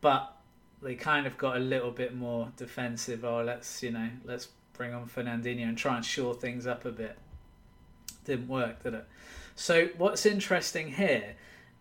But 0.00 0.35
they 0.82 0.94
kind 0.94 1.26
of 1.26 1.38
got 1.38 1.56
a 1.56 1.60
little 1.60 1.90
bit 1.90 2.14
more 2.14 2.52
defensive. 2.56 3.24
Oh, 3.24 3.42
let's 3.42 3.82
you 3.82 3.90
know, 3.90 4.08
let's 4.24 4.48
bring 4.74 4.92
on 4.92 5.06
Fernandinho 5.06 5.68
and 5.68 5.78
try 5.78 5.96
and 5.96 6.04
shore 6.04 6.34
things 6.34 6.66
up 6.66 6.84
a 6.84 6.92
bit. 6.92 7.18
Didn't 8.24 8.48
work, 8.48 8.82
did 8.82 8.94
it? 8.94 9.06
So 9.54 9.88
what's 9.96 10.26
interesting 10.26 10.92
here 10.92 11.34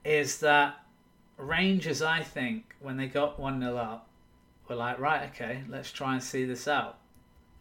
is 0.04 0.40
that 0.40 0.86
Rangers, 1.38 2.02
I 2.02 2.22
think, 2.22 2.76
when 2.80 2.96
they 2.98 3.08
got 3.08 3.40
one 3.40 3.60
0 3.60 3.76
up, 3.76 4.08
were 4.70 4.76
like, 4.76 5.00
right, 5.00 5.30
okay, 5.30 5.64
let's 5.68 5.92
try 5.92 6.14
and 6.14 6.24
see 6.24 6.46
this 6.46 6.68
out. 6.68 6.98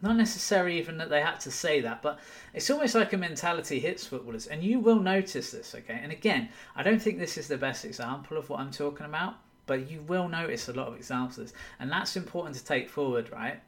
Not 0.00 0.16
necessarily 0.16 0.78
even 0.78 0.98
that 0.98 1.08
they 1.08 1.20
had 1.20 1.40
to 1.40 1.50
say 1.50 1.80
that, 1.80 2.02
but 2.02 2.20
it's 2.52 2.70
almost 2.70 2.94
like 2.94 3.12
a 3.12 3.16
mentality 3.16 3.80
hits 3.80 4.06
footballers, 4.06 4.46
and 4.46 4.62
you 4.62 4.78
will 4.78 5.00
notice 5.00 5.50
this, 5.50 5.74
okay? 5.74 5.98
And 6.02 6.12
again, 6.12 6.50
I 6.76 6.82
don't 6.82 7.00
think 7.00 7.18
this 7.18 7.38
is 7.38 7.48
the 7.48 7.56
best 7.56 7.84
example 7.84 8.36
of 8.36 8.48
what 8.48 8.60
I'm 8.60 8.70
talking 8.70 9.06
about, 9.06 9.36
but 9.66 9.90
you 9.90 10.00
will 10.02 10.28
notice 10.28 10.68
a 10.68 10.72
lot 10.72 10.88
of 10.88 10.96
examples 10.96 11.52
and 11.78 11.90
that's 11.90 12.16
important 12.16 12.56
to 12.56 12.64
take 12.64 12.88
forward, 12.88 13.30
right? 13.30 13.60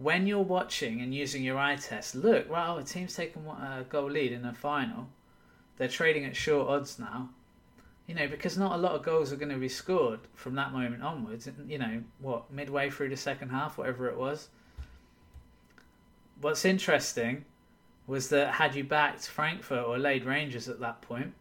when 0.00 0.26
you're 0.26 0.38
watching 0.40 1.02
and 1.02 1.14
using 1.14 1.42
your 1.42 1.58
eye 1.58 1.76
test, 1.76 2.14
look, 2.14 2.50
wow, 2.50 2.78
a 2.78 2.82
team's 2.82 3.14
taken 3.14 3.44
a 3.46 3.50
uh, 3.50 3.82
goal 3.82 4.10
lead 4.10 4.32
in 4.32 4.42
the 4.42 4.52
final. 4.52 5.08
They're 5.76 5.88
trading 5.88 6.24
at 6.24 6.34
short 6.34 6.68
odds 6.68 6.98
now. 6.98 7.28
You 8.06 8.14
know, 8.14 8.26
because 8.26 8.56
not 8.56 8.72
a 8.72 8.76
lot 8.78 8.92
of 8.92 9.02
goals 9.02 9.30
are 9.30 9.36
going 9.36 9.52
to 9.52 9.58
be 9.58 9.68
scored 9.68 10.20
from 10.34 10.54
that 10.54 10.72
moment 10.72 11.02
onwards. 11.02 11.48
You 11.68 11.78
know, 11.78 12.02
what, 12.18 12.50
midway 12.50 12.90
through 12.90 13.10
the 13.10 13.16
second 13.16 13.50
half, 13.50 13.76
whatever 13.78 14.08
it 14.08 14.16
was. 14.16 14.48
What's 16.40 16.64
interesting 16.64 17.44
was 18.06 18.30
that 18.30 18.54
had 18.54 18.74
you 18.74 18.82
backed 18.82 19.28
Frankfurt 19.28 19.84
or 19.84 19.98
laid 19.98 20.24
Rangers 20.24 20.68
at 20.68 20.80
that 20.80 21.02
point, 21.02 21.34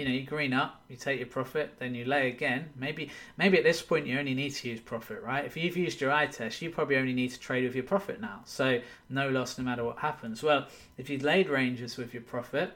you 0.00 0.06
know, 0.08 0.12
you 0.12 0.22
green 0.22 0.54
up, 0.54 0.80
you 0.88 0.96
take 0.96 1.18
your 1.18 1.28
profit, 1.28 1.74
then 1.78 1.94
you 1.94 2.06
lay 2.06 2.28
again. 2.28 2.70
Maybe 2.74 3.10
maybe 3.36 3.58
at 3.58 3.64
this 3.64 3.82
point 3.82 4.06
you 4.06 4.18
only 4.18 4.32
need 4.32 4.54
to 4.54 4.68
use 4.70 4.80
profit, 4.80 5.22
right? 5.22 5.44
If 5.44 5.58
you've 5.58 5.76
used 5.76 6.00
your 6.00 6.10
eye 6.10 6.26
test, 6.26 6.62
you 6.62 6.70
probably 6.70 6.96
only 6.96 7.12
need 7.12 7.32
to 7.32 7.38
trade 7.38 7.64
with 7.64 7.74
your 7.74 7.84
profit 7.84 8.18
now. 8.18 8.40
So 8.46 8.80
no 9.10 9.28
loss 9.28 9.58
no 9.58 9.64
matter 9.64 9.84
what 9.84 9.98
happens. 9.98 10.42
Well, 10.42 10.66
if 10.96 11.10
you'd 11.10 11.22
laid 11.22 11.50
Rangers 11.50 11.98
with 11.98 12.14
your 12.14 12.22
profit, 12.22 12.72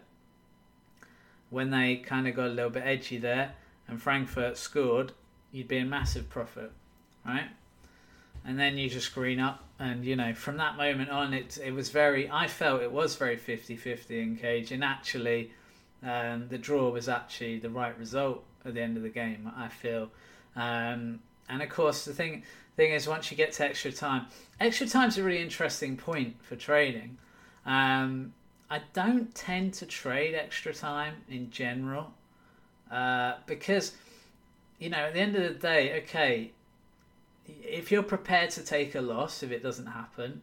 when 1.49 1.71
they 1.71 1.97
kind 1.97 2.29
of 2.29 2.37
got 2.37 2.49
a 2.49 2.51
little 2.51 2.71
bit 2.71 2.83
edgy 2.85 3.17
there 3.17 3.55
and 3.89 4.03
Frankfurt 4.03 4.59
scored, 4.59 5.13
you'd 5.51 5.69
be 5.69 5.79
in 5.79 5.89
massive 5.89 6.29
profit, 6.29 6.73
right? 7.25 7.49
And 8.45 8.59
then 8.59 8.77
you 8.77 8.91
just 8.91 9.15
green 9.15 9.41
up, 9.41 9.65
and 9.79 10.05
you 10.05 10.15
know, 10.15 10.35
from 10.35 10.59
that 10.59 10.77
moment 10.77 11.09
on, 11.09 11.33
it 11.33 11.57
it 11.65 11.73
was 11.73 11.89
very. 11.89 12.29
I 12.29 12.49
felt 12.49 12.83
it 12.83 12.93
was 12.93 13.17
very 13.17 13.39
50-50 13.39 14.11
in 14.11 14.37
cage, 14.37 14.71
and 14.73 14.85
actually 14.85 15.53
um, 16.05 16.49
the 16.49 16.59
draw 16.59 16.91
was 16.91 17.09
actually 17.09 17.59
the 17.59 17.71
right 17.71 17.99
result 17.99 18.45
at 18.65 18.75
the 18.75 18.81
end 18.81 18.97
of 18.97 19.03
the 19.03 19.09
game. 19.09 19.51
I 19.57 19.69
feel, 19.69 20.11
um, 20.55 21.21
and 21.49 21.63
of 21.63 21.69
course 21.71 22.05
the 22.05 22.13
thing 22.13 22.43
thing 22.77 22.93
is 22.93 23.07
once 23.07 23.31
you 23.31 23.37
get 23.37 23.53
to 23.53 23.65
extra 23.65 23.93
time, 23.93 24.27
extra 24.61 24.87
time 24.87 25.09
is 25.09 25.19
a 25.19 25.23
really 25.23 25.43
interesting 25.43 25.97
point 25.97 26.37
for 26.43 26.57
trading. 26.57 27.17
Um, 27.65 28.35
I 28.69 28.83
don't 28.93 29.35
tend 29.35 29.75
to 29.75 29.87
trade 29.87 30.35
extra 30.35 30.75
time 30.75 31.15
in 31.29 31.51
general 31.51 32.13
uh, 32.91 33.35
because 33.47 33.93
you 34.79 34.91
know 34.91 34.99
at 34.99 35.15
the 35.15 35.21
end 35.21 35.37
of 35.37 35.43
the 35.43 35.59
day, 35.59 36.03
okay, 36.03 36.53
if 37.47 37.91
you're 37.91 38.03
prepared 38.03 38.51
to 38.51 38.63
take 38.63 38.95
a 38.95 39.01
loss 39.01 39.43
if 39.43 39.51
it 39.51 39.63
doesn't 39.63 39.87
happen. 39.87 40.43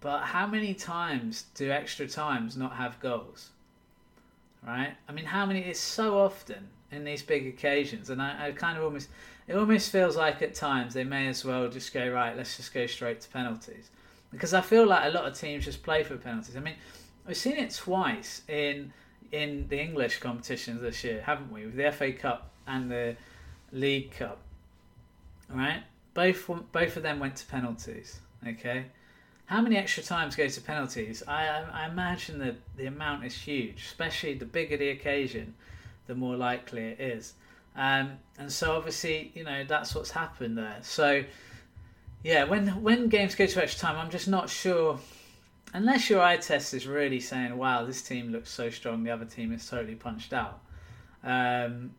But 0.00 0.26
how 0.26 0.46
many 0.46 0.74
times 0.74 1.46
do 1.54 1.72
extra 1.72 2.06
times 2.06 2.56
not 2.56 2.76
have 2.76 3.00
goals? 3.00 3.50
Right? 4.66 4.94
I 5.08 5.12
mean, 5.12 5.24
how 5.24 5.46
many? 5.46 5.60
It's 5.60 5.80
so 5.80 6.18
often 6.18 6.68
in 6.90 7.04
these 7.04 7.22
big 7.22 7.46
occasions, 7.46 8.10
and 8.10 8.20
I, 8.20 8.48
I, 8.48 8.52
kind 8.52 8.78
of 8.78 8.84
almost 8.84 9.08
it 9.46 9.54
almost 9.54 9.90
feels 9.90 10.16
like 10.16 10.42
at 10.42 10.54
times 10.54 10.94
they 10.94 11.04
may 11.04 11.28
as 11.28 11.44
well 11.44 11.68
just 11.68 11.92
go 11.92 12.10
right. 12.10 12.36
Let's 12.36 12.56
just 12.56 12.72
go 12.72 12.86
straight 12.86 13.20
to 13.22 13.28
penalties 13.28 13.90
because 14.30 14.54
I 14.54 14.60
feel 14.60 14.86
like 14.86 15.06
a 15.06 15.10
lot 15.10 15.26
of 15.26 15.38
teams 15.38 15.64
just 15.64 15.82
play 15.82 16.02
for 16.02 16.16
penalties. 16.16 16.56
I 16.56 16.60
mean, 16.60 16.76
we've 17.26 17.36
seen 17.36 17.56
it 17.56 17.72
twice 17.74 18.42
in 18.48 18.92
in 19.32 19.66
the 19.68 19.78
English 19.78 20.18
competitions 20.18 20.80
this 20.80 21.04
year, 21.04 21.22
haven't 21.22 21.52
we? 21.52 21.66
With 21.66 21.76
the 21.76 21.90
FA 21.92 22.12
Cup 22.12 22.50
and 22.66 22.90
the 22.90 23.16
League 23.72 24.12
Cup, 24.12 24.38
right? 25.50 25.82
Both 26.14 26.50
both 26.72 26.96
of 26.96 27.02
them 27.02 27.20
went 27.20 27.36
to 27.36 27.46
penalties. 27.46 28.20
Okay, 28.46 28.86
how 29.48 29.62
many 29.62 29.78
extra 29.78 30.02
times 30.02 30.36
go 30.36 30.46
to 30.46 30.60
penalties? 30.60 31.22
I, 31.26 31.46
I, 31.72 31.88
imagine 31.88 32.38
that 32.40 32.56
the 32.76 32.84
amount 32.84 33.24
is 33.24 33.34
huge, 33.34 33.82
especially 33.82 34.34
the 34.34 34.44
bigger 34.44 34.76
the 34.76 34.90
occasion, 34.90 35.54
the 36.06 36.14
more 36.14 36.36
likely 36.36 36.82
it 36.82 37.00
is. 37.00 37.32
Um, 37.74 38.18
and 38.38 38.52
so 38.52 38.76
obviously, 38.76 39.32
you 39.34 39.44
know, 39.44 39.64
that's 39.64 39.94
what's 39.94 40.10
happened 40.10 40.58
there. 40.58 40.76
So, 40.82 41.24
yeah, 42.22 42.44
when 42.44 42.82
when 42.82 43.08
games 43.08 43.34
go 43.34 43.46
to 43.46 43.62
extra 43.62 43.80
time, 43.80 43.96
I'm 43.96 44.10
just 44.10 44.28
not 44.28 44.50
sure. 44.50 45.00
Unless 45.72 46.10
your 46.10 46.20
eye 46.20 46.36
test 46.36 46.74
is 46.74 46.86
really 46.86 47.20
saying, 47.20 47.56
"Wow, 47.56 47.86
this 47.86 48.02
team 48.02 48.30
looks 48.30 48.50
so 48.50 48.68
strong," 48.68 49.02
the 49.02 49.10
other 49.10 49.24
team 49.24 49.52
is 49.54 49.66
totally 49.66 49.94
punched 49.94 50.34
out. 50.34 50.60
Um, 51.24 51.92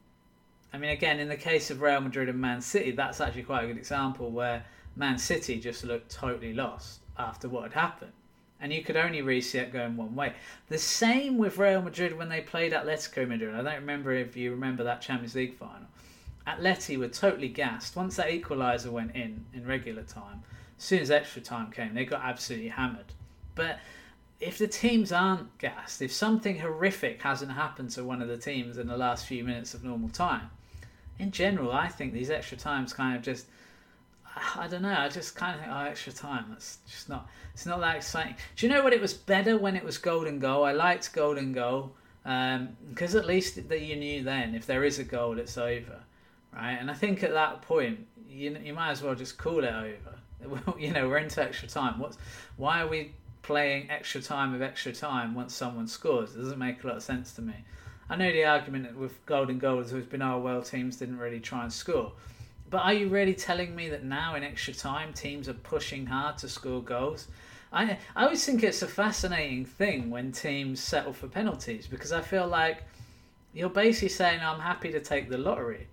I 0.72 0.78
mean, 0.78 0.92
again, 0.92 1.20
in 1.20 1.30
the 1.30 1.38
case 1.38 1.72
of 1.72 1.82
Real 1.82 2.02
Madrid 2.02 2.30
and 2.30 2.40
Man 2.40 2.62
City, 2.62 2.92
that's 2.92 3.20
actually 3.20 3.44
quite 3.44 3.64
a 3.64 3.68
good 3.68 3.78
example 3.78 4.30
where 4.30 4.66
Man 4.96 5.18
City 5.18 5.60
just 5.60 5.84
looked 5.84 6.12
totally 6.12 6.54
lost 6.54 7.00
after 7.20 7.48
what 7.48 7.64
had 7.64 7.74
happened. 7.74 8.14
And 8.62 8.74
you 8.74 8.84
could 8.84 8.98
only 8.98 9.22
really 9.22 9.42
see 9.42 9.60
it 9.60 9.72
going 9.72 9.96
one 9.96 10.16
way. 10.16 10.34
The 10.68 10.78
same 10.78 11.38
with 11.38 11.58
Real 11.58 11.82
Madrid 11.82 12.18
when 12.18 12.30
they 12.30 12.42
played 12.42 12.74
Atletico 12.74 13.28
Madrid. 13.28 13.56
I 13.56 13.62
don't 13.62 13.82
remember 13.82 14.12
if 14.12 14.36
you 14.36 14.52
remember 14.52 14.84
that 14.84 15.02
Champions 15.02 15.36
League 15.36 15.56
final. 15.56 15.88
Atleti 16.46 16.98
were 16.98 17.08
totally 17.08 17.48
gassed. 17.48 17.96
Once 17.96 18.16
that 18.16 18.30
equaliser 18.30 18.92
went 18.92 19.16
in 19.16 19.46
in 19.54 19.66
regular 19.66 20.04
time, 20.04 20.44
as 20.78 20.84
soon 20.84 21.00
as 21.00 21.12
extra 21.12 21.42
time 21.42 21.72
came, 21.72 21.94
they 21.94 22.06
got 22.06 22.24
absolutely 22.24 22.70
hammered. 22.70 23.14
But 23.56 23.80
if 24.40 24.58
the 24.58 24.68
teams 24.68 25.12
aren't 25.12 25.58
gassed, 25.58 26.02
if 26.02 26.12
something 26.12 26.60
horrific 26.60 27.22
hasn't 27.22 27.52
happened 27.52 27.92
to 27.92 28.04
one 28.04 28.22
of 28.22 28.28
the 28.28 28.38
teams 28.38 28.78
in 28.78 28.88
the 28.88 28.98
last 28.98 29.26
few 29.26 29.44
minutes 29.44 29.74
of 29.74 29.84
normal 29.84 30.10
time, 30.10 30.50
in 31.18 31.32
general, 31.32 31.72
I 31.72 31.90
think 31.90 32.14
these 32.14 32.30
extra 32.30 32.58
times 32.58 32.94
kind 32.94 33.16
of 33.16 33.22
just 33.22 33.46
I 34.56 34.68
don't 34.68 34.82
know. 34.82 34.96
I 34.98 35.10
just 35.10 35.36
kind 35.36 35.56
of 35.56 35.62
think, 35.62 35.74
oh, 35.74 35.86
extra 35.86 36.14
time. 36.14 36.46
That's 36.50 36.80
just 36.88 37.10
not. 37.10 37.28
It's 37.54 37.66
not 37.66 37.80
that 37.82 37.98
exciting. 37.98 38.36
Do 38.56 38.66
you 38.66 38.72
know 38.72 38.84
what? 38.84 38.94
It 38.94 39.02
was 39.02 39.14
better 39.14 39.58
when 39.58 39.76
it 39.76 39.84
was 39.84 39.98
golden 39.98 40.40
goal. 40.40 40.64
I 40.64 40.72
liked 40.72 41.12
golden 41.14 41.54
goal 41.54 41.96
because 42.24 43.16
um, 43.16 43.20
at 43.20 43.26
least 43.26 43.70
that 43.70 43.82
you 43.82 43.96
knew 43.96 44.24
then 44.24 44.54
if 44.56 44.66
there 44.66 44.84
is 44.84 45.00
a 45.00 45.04
goal, 45.04 45.40
it's 45.40 45.58
over, 45.58 46.00
right? 46.54 46.78
And 46.80 46.92
I 46.92 46.94
think 46.94 47.24
at 47.24 47.34
that 47.34 47.62
point, 47.62 48.06
you 48.30 48.58
you 48.64 48.74
might 48.74 48.92
as 48.92 49.02
well 49.02 49.16
just 49.16 49.38
call 49.38 49.64
it 49.64 49.74
over. 49.74 50.74
you 50.80 50.92
know, 50.92 51.08
we're 51.08 51.18
into 51.18 51.42
extra 51.44 51.68
time. 51.68 52.00
What's 52.00 52.18
why 52.58 52.82
are 52.82 52.88
we 52.88 53.14
playing 53.42 53.90
extra 53.90 54.22
time 54.22 54.54
of 54.54 54.62
extra 54.62 54.94
time 54.94 55.34
once 55.36 55.54
someone 55.54 55.88
scores? 55.88 56.36
It 56.36 56.40
doesn't 56.40 56.60
make 56.60 56.84
a 56.84 56.88
lot 56.88 56.98
of 56.98 57.04
sense 57.04 57.34
to 57.34 57.42
me. 57.42 57.56
I 58.10 58.16
know 58.16 58.32
the 58.32 58.46
argument 58.46 58.98
with 58.98 59.24
golden 59.26 59.60
goal 59.60 59.78
has 59.78 59.92
always 59.92 60.08
been, 60.08 60.22
oh 60.22 60.40
well, 60.40 60.64
teams 60.64 60.98
didn't 60.98 61.20
really 61.20 61.40
try 61.40 61.64
and 61.64 61.72
score. 61.72 62.14
But 62.70 62.84
are 62.84 62.94
you 62.94 63.10
really 63.10 63.34
telling 63.34 63.76
me 63.76 63.90
that 63.90 64.04
now 64.04 64.36
in 64.36 64.44
extra 64.44 64.74
time 64.74 65.14
teams 65.14 65.50
are 65.50 65.54
pushing 65.54 66.06
hard 66.06 66.38
to 66.40 66.50
score 66.50 66.84
goals? 66.84 67.28
I 67.72 67.98
I 68.16 68.24
always 68.24 68.46
think 68.46 68.64
it's 68.64 68.82
a 68.82 68.88
fascinating 68.88 69.66
thing 69.66 70.10
when 70.10 70.32
teams 70.32 70.80
settle 70.80 71.14
for 71.14 71.28
penalties 71.28 71.88
because 71.88 72.12
I 72.12 72.22
feel 72.22 72.48
like 72.48 72.84
you're 73.54 73.70
basically 73.70 74.10
saying 74.10 74.42
I'm 74.42 74.60
happy 74.60 74.92
to 74.92 75.00
take 75.00 75.30
the 75.30 75.38
lottery. 75.38 75.88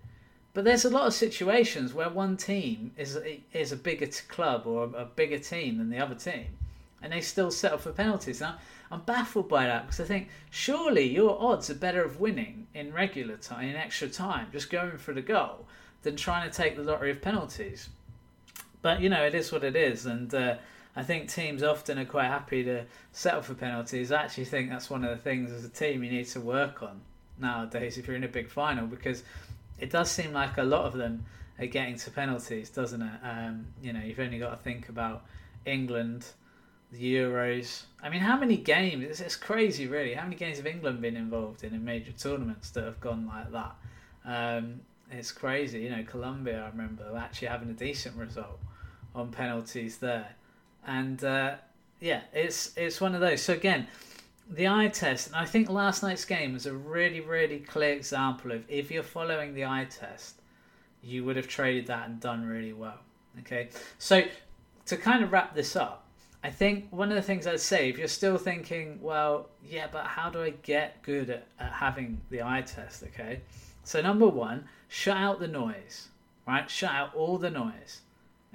But 0.53 0.65
there's 0.65 0.85
a 0.85 0.91
lot 0.91 1.07
of 1.07 1.15
situations 1.15 1.93
where 1.93 2.09
one 2.09 2.37
team 2.37 2.93
is 2.97 3.19
is 3.53 3.73
a 3.73 3.77
bigger 3.77 4.09
club 4.29 4.67
or 4.67 4.85
a 4.85 5.05
bigger 5.05 5.39
team 5.39 5.79
than 5.79 5.91
the 5.91 5.99
other 5.99 6.15
team, 6.15 6.47
and 7.03 7.13
they 7.13 7.21
still 7.21 7.51
settle 7.51 7.79
for 7.79 7.93
penalties. 7.93 8.41
Now, 8.41 8.57
I'm 8.91 9.01
baffled 9.01 9.49
by 9.49 9.67
that 9.67 9.87
because 9.87 10.01
I 10.01 10.05
think 10.05 10.29
surely 10.51 11.09
your 11.09 11.41
odds 11.41 11.69
are 11.71 11.75
better 11.75 12.03
of 12.03 12.21
winning 12.21 12.69
in 12.75 12.93
regular 12.93 13.37
time, 13.37 13.69
in 13.69 13.77
extra 13.77 14.09
time, 14.09 14.49
just 14.53 14.71
going 14.71 14.97
for 14.97 15.13
the 15.13 15.23
goal, 15.23 15.67
than 16.07 16.15
trying 16.17 16.49
to 16.49 16.57
take 16.57 16.77
the 16.77 16.85
lottery 16.85 17.11
of 17.11 17.21
penalties. 17.21 17.89
But 18.81 19.01
you 19.01 19.09
know, 19.09 19.25
it 19.25 19.35
is 19.35 19.51
what 19.51 19.65
it 19.65 19.75
is, 19.75 20.07
and 20.07 20.33
uh, 20.33 20.55
I 20.95 21.03
think 21.03 21.29
teams 21.29 21.65
often 21.65 21.99
are 21.99 22.05
quite 22.05 22.29
happy 22.29 22.63
to 22.63 22.85
settle 23.11 23.43
for 23.43 23.55
penalties. 23.55 24.13
I 24.13 24.23
actually 24.23 24.45
think 24.45 24.71
that's 24.71 24.89
one 24.89 25.03
of 25.03 25.11
the 25.11 25.23
things 25.23 25.51
as 25.51 25.65
a 25.65 25.69
team 25.69 26.05
you 26.05 26.11
need 26.11 26.29
to 26.29 26.41
work 26.41 26.83
on 26.83 27.01
nowadays 27.39 27.99
if 27.99 28.07
you're 28.07 28.17
in 28.17 28.25
a 28.25 28.29
big 28.29 28.49
final 28.49 28.87
because 28.87 29.23
it 29.79 29.91
does 29.91 30.11
seem 30.11 30.33
like 30.33 30.57
a 30.57 30.63
lot 30.63 30.85
of 30.85 30.95
them 30.95 31.27
are 31.59 31.67
getting 31.67 31.97
to 31.97 32.11
penalties, 32.11 32.71
doesn't 32.71 33.03
it? 33.03 33.21
Um, 33.23 33.67
you 33.83 33.93
know, 33.93 34.01
you've 34.01 34.21
only 34.21 34.39
got 34.39 34.51
to 34.51 34.57
think 34.57 34.89
about 34.89 35.25
England, 35.65 36.25
the 36.93 37.17
Euros. 37.17 37.83
I 38.01 38.11
mean, 38.11 38.21
how 38.21 38.37
many 38.37 38.57
games? 38.57 39.03
It's, 39.03 39.21
it's 39.21 39.37
crazy, 39.37 39.89
really. 39.89 40.15
How 40.15 40.23
many 40.23 40.37
games 40.37 40.59
have 40.59 40.67
England 40.67 41.01
been 41.01 41.17
involved 41.17 41.65
in 41.65 41.75
in 41.75 41.85
major 41.85 42.13
tournaments 42.13 42.71
that 42.71 42.85
have 42.85 43.01
gone 43.01 43.27
like 43.27 43.51
that? 43.51 43.75
Um, 44.25 44.81
it's 45.11 45.33
crazy. 45.33 45.81
You 45.81 45.91
know, 45.91 46.05
Colombia, 46.05 46.65
I 46.65 46.69
remember 46.69 47.17
actually 47.17 47.49
having 47.49 47.71
a 47.71 47.75
decent 47.75 48.17
result 48.17 48.59
on 49.15 49.31
penalties 49.31 49.99
there, 49.99 50.29
and 50.87 51.23
uh, 51.25 51.55
yeah, 52.01 52.23
it's 52.33 52.77
it's 52.77 53.01
one 53.01 53.15
of 53.15 53.21
those. 53.21 53.43
So 53.43 53.55
again, 53.55 53.87
the 54.51 54.69
eye 54.69 54.89
test, 54.89 55.29
and 55.29 55.37
I 55.37 55.45
think 55.45 55.69
last 55.69 56.03
night's 56.03 56.25
game 56.25 56.53
was 56.53 56.67
a 56.67 56.75
really 56.75 57.21
really 57.21 57.61
clear 57.61 57.93
example 57.93 58.53
of 58.53 58.65
if 58.69 58.91
you're 58.91 59.03
following 59.03 59.55
the 59.55 59.65
eye 59.65 59.87
test, 59.89 60.41
you 61.03 61.25
would 61.25 61.37
have 61.37 61.49
traded 61.49 61.87
that 61.87 62.09
and 62.09 62.21
done 62.21 62.45
really 62.45 62.73
well. 62.73 62.99
Okay, 63.41 63.69
so 63.99 64.23
to 64.87 64.97
kind 64.97 65.23
of 65.23 65.33
wrap 65.33 65.55
this 65.55 65.77
up. 65.77 66.03
I 66.45 66.51
think 66.51 66.87
one 66.91 67.09
of 67.09 67.17
the 67.17 67.23
things 67.23 67.47
I'd 67.49 67.59
say, 67.59 67.89
if 67.89 67.99
you're 67.99 68.07
still 68.07 68.39
thinking, 68.39 69.01
well, 69.03 69.49
yeah, 69.69 69.89
but 69.91 70.05
how 70.05 70.31
do 70.31 70.41
I 70.41 70.51
get 70.51 71.03
good 71.03 71.29
at, 71.29 71.47
at 71.59 71.73
having 71.73 72.21
the 72.31 72.43
eye 72.43 72.63
test? 72.63 73.03
Okay, 73.03 73.41
so 73.83 74.01
number 74.01 74.29
one, 74.29 74.69
shut 74.89 75.17
out 75.17 75.41
the 75.41 75.49
noise, 75.49 76.09
right? 76.47 76.71
Shut 76.71 76.91
out 76.91 77.15
all 77.15 77.39
the 77.39 77.51
noise, 77.51 78.01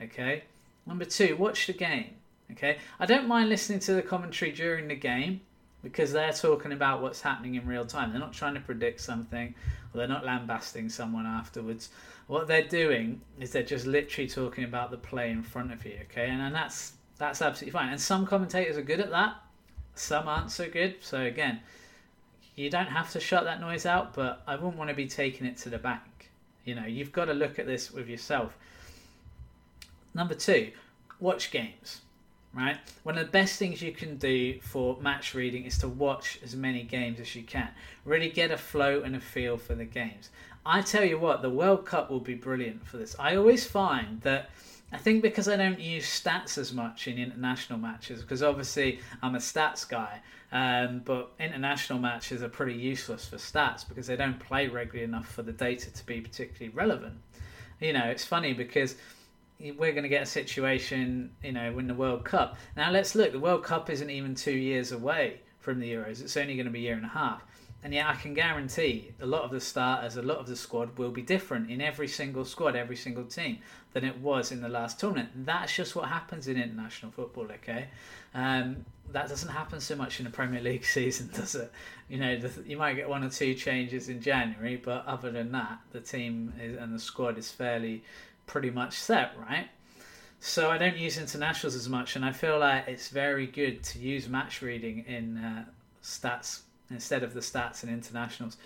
okay? 0.01 0.43
Number 0.85 1.05
two, 1.05 1.35
watch 1.37 1.67
the 1.67 1.73
game, 1.73 2.15
okay? 2.51 2.77
I 2.99 3.05
don't 3.05 3.27
mind 3.27 3.49
listening 3.49 3.79
to 3.79 3.93
the 3.93 4.01
commentary 4.01 4.51
during 4.51 4.87
the 4.87 4.95
game 4.95 5.41
because 5.83 6.11
they're 6.11 6.33
talking 6.33 6.71
about 6.71 7.01
what's 7.01 7.21
happening 7.21 7.55
in 7.55 7.65
real 7.65 7.85
time. 7.85 8.11
They're 8.11 8.19
not 8.19 8.33
trying 8.33 8.53
to 8.55 8.59
predict 8.59 9.01
something 9.01 9.53
or 9.93 9.97
they're 9.97 10.07
not 10.07 10.25
lambasting 10.25 10.89
someone 10.89 11.25
afterwards. 11.25 11.89
What 12.27 12.47
they're 12.47 12.67
doing 12.67 13.21
is 13.39 13.51
they're 13.51 13.63
just 13.63 13.85
literally 13.85 14.29
talking 14.29 14.63
about 14.63 14.91
the 14.91 14.97
play 14.97 15.31
in 15.31 15.43
front 15.43 15.71
of 15.71 15.85
you, 15.85 15.97
okay? 16.03 16.29
And, 16.29 16.41
and 16.41 16.55
that's 16.55 16.93
That's 17.17 17.41
absolutely 17.41 17.77
fine. 17.77 17.89
And 17.89 18.01
some 18.01 18.25
commentators 18.25 18.77
are 18.77 18.81
good 18.81 18.99
at 18.99 19.11
that, 19.11 19.35
some 19.93 20.27
aren't 20.27 20.49
so 20.49 20.67
good. 20.69 20.95
So 21.01 21.21
again, 21.21 21.59
you 22.55 22.69
don't 22.69 22.87
have 22.87 23.11
to 23.11 23.19
shut 23.19 23.43
that 23.43 23.61
noise 23.61 23.85
out, 23.85 24.13
but 24.13 24.41
I 24.47 24.55
wouldn't 24.55 24.77
want 24.77 24.89
to 24.89 24.95
be 24.95 25.07
taking 25.07 25.45
it 25.45 25.57
to 25.57 25.69
the 25.69 25.77
bank. 25.77 26.01
You 26.65 26.75
know, 26.75 26.85
you've 26.85 27.11
got 27.11 27.25
to 27.25 27.33
look 27.33 27.59
at 27.59 27.65
this 27.65 27.91
with 27.91 28.07
yourself. 28.07 28.55
Number 30.13 30.33
two, 30.33 30.71
watch 31.19 31.51
games. 31.51 32.01
Right? 32.53 32.77
One 33.03 33.17
of 33.17 33.25
the 33.25 33.31
best 33.31 33.57
things 33.57 33.81
you 33.81 33.93
can 33.93 34.17
do 34.17 34.59
for 34.59 34.99
match 34.99 35.33
reading 35.33 35.63
is 35.63 35.77
to 35.77 35.87
watch 35.87 36.37
as 36.43 36.53
many 36.53 36.83
games 36.83 37.21
as 37.21 37.33
you 37.33 37.43
can. 37.43 37.69
Really 38.03 38.29
get 38.29 38.51
a 38.51 38.57
flow 38.57 39.01
and 39.03 39.15
a 39.15 39.21
feel 39.21 39.55
for 39.55 39.73
the 39.73 39.85
games. 39.85 40.29
I 40.65 40.81
tell 40.81 41.05
you 41.05 41.17
what, 41.17 41.41
the 41.41 41.49
World 41.49 41.85
Cup 41.85 42.11
will 42.11 42.19
be 42.19 42.35
brilliant 42.35 42.85
for 42.85 42.97
this. 42.97 43.15
I 43.17 43.37
always 43.37 43.65
find 43.65 44.19
that 44.21 44.49
I 44.91 44.97
think 44.97 45.21
because 45.21 45.47
I 45.47 45.55
don't 45.55 45.79
use 45.79 46.05
stats 46.05 46.57
as 46.57 46.73
much 46.73 47.07
in 47.07 47.17
international 47.17 47.79
matches, 47.79 48.21
because 48.21 48.43
obviously 48.43 48.99
I'm 49.21 49.35
a 49.35 49.39
stats 49.39 49.87
guy, 49.87 50.19
um, 50.51 51.01
but 51.05 51.31
international 51.39 51.99
matches 51.99 52.43
are 52.43 52.49
pretty 52.49 52.73
useless 52.73 53.25
for 53.25 53.37
stats 53.37 53.87
because 53.87 54.07
they 54.07 54.17
don't 54.17 54.39
play 54.39 54.67
regularly 54.67 55.05
enough 55.05 55.27
for 55.27 55.43
the 55.43 55.53
data 55.53 55.91
to 55.91 56.05
be 56.05 56.19
particularly 56.19 56.75
relevant. 56.75 57.15
You 57.79 57.93
know, 57.93 58.05
it's 58.05 58.25
funny 58.25 58.53
because 58.53 58.95
we're 59.59 59.91
going 59.91 60.03
to 60.03 60.09
get 60.09 60.23
a 60.23 60.27
situation, 60.27 61.31
you 61.43 61.53
know, 61.53 61.77
in 61.77 61.87
the 61.87 61.93
World 61.93 62.25
Cup. 62.25 62.57
Now 62.75 62.91
let's 62.91 63.15
look. 63.15 63.31
The 63.31 63.39
World 63.39 63.63
Cup 63.63 63.89
isn't 63.89 64.09
even 64.09 64.35
two 64.35 64.51
years 64.51 64.91
away 64.91 65.39
from 65.59 65.79
the 65.79 65.91
Euros. 65.91 66.21
It's 66.21 66.35
only 66.35 66.55
going 66.55 66.65
to 66.65 66.71
be 66.71 66.79
a 66.79 66.83
year 66.83 66.95
and 66.95 67.05
a 67.05 67.09
half. 67.09 67.43
And 67.83 67.93
yet, 67.93 68.05
I 68.07 68.13
can 68.13 68.35
guarantee 68.35 69.11
a 69.19 69.25
lot 69.25 69.41
of 69.41 69.49
the 69.49 69.59
starters, 69.59 70.15
a 70.15 70.21
lot 70.21 70.37
of 70.37 70.45
the 70.45 70.55
squad 70.55 70.97
will 70.99 71.09
be 71.09 71.23
different 71.23 71.71
in 71.71 71.81
every 71.81 72.07
single 72.07 72.45
squad, 72.45 72.75
every 72.75 72.95
single 72.95 73.23
team 73.23 73.57
than 73.93 74.03
it 74.03 74.19
was 74.19 74.51
in 74.51 74.61
the 74.61 74.69
last 74.69 74.99
tournament. 74.99 75.29
That's 75.35 75.75
just 75.75 75.95
what 75.95 76.07
happens 76.07 76.47
in 76.47 76.61
international 76.61 77.11
football, 77.11 77.45
okay? 77.45 77.87
Um, 78.35 78.85
that 79.11 79.29
doesn't 79.29 79.49
happen 79.49 79.79
so 79.79 79.95
much 79.95 80.19
in 80.19 80.25
the 80.25 80.31
Premier 80.31 80.61
League 80.61 80.85
season, 80.97 81.31
does 81.33 81.55
it? 81.55 81.71
You 82.07 82.19
know, 82.19 82.37
the, 82.37 82.51
you 82.67 82.77
might 82.77 82.93
get 82.93 83.09
one 83.09 83.23
or 83.23 83.29
two 83.29 83.55
changes 83.55 84.09
in 84.09 84.21
January, 84.21 84.75
but 84.75 85.05
other 85.07 85.31
than 85.31 85.51
that, 85.53 85.79
the 85.91 86.01
team 86.01 86.53
is, 86.61 86.77
and 86.77 86.93
the 86.93 86.99
squad 86.99 87.39
is 87.39 87.51
fairly 87.51 88.03
pretty 88.45 88.69
much 88.69 88.93
set, 88.93 89.33
right? 89.39 89.69
So 90.39 90.69
I 90.69 90.77
don't 90.77 90.97
use 90.97 91.17
internationals 91.17 91.75
as 91.75 91.89
much, 91.89 92.15
and 92.15 92.23
I 92.23 92.31
feel 92.31 92.59
like 92.59 92.87
it's 92.87 93.09
very 93.09 93.47
good 93.47 93.83
to 93.83 93.99
use 93.99 94.27
match 94.27 94.61
reading 94.61 95.05
in 95.07 95.37
uh, 95.37 95.65
stats 96.03 96.61
instead 96.91 97.23
of 97.23 97.33
the 97.33 97.39
stats 97.39 97.83
and 97.83 97.91
internationals. 97.91 98.57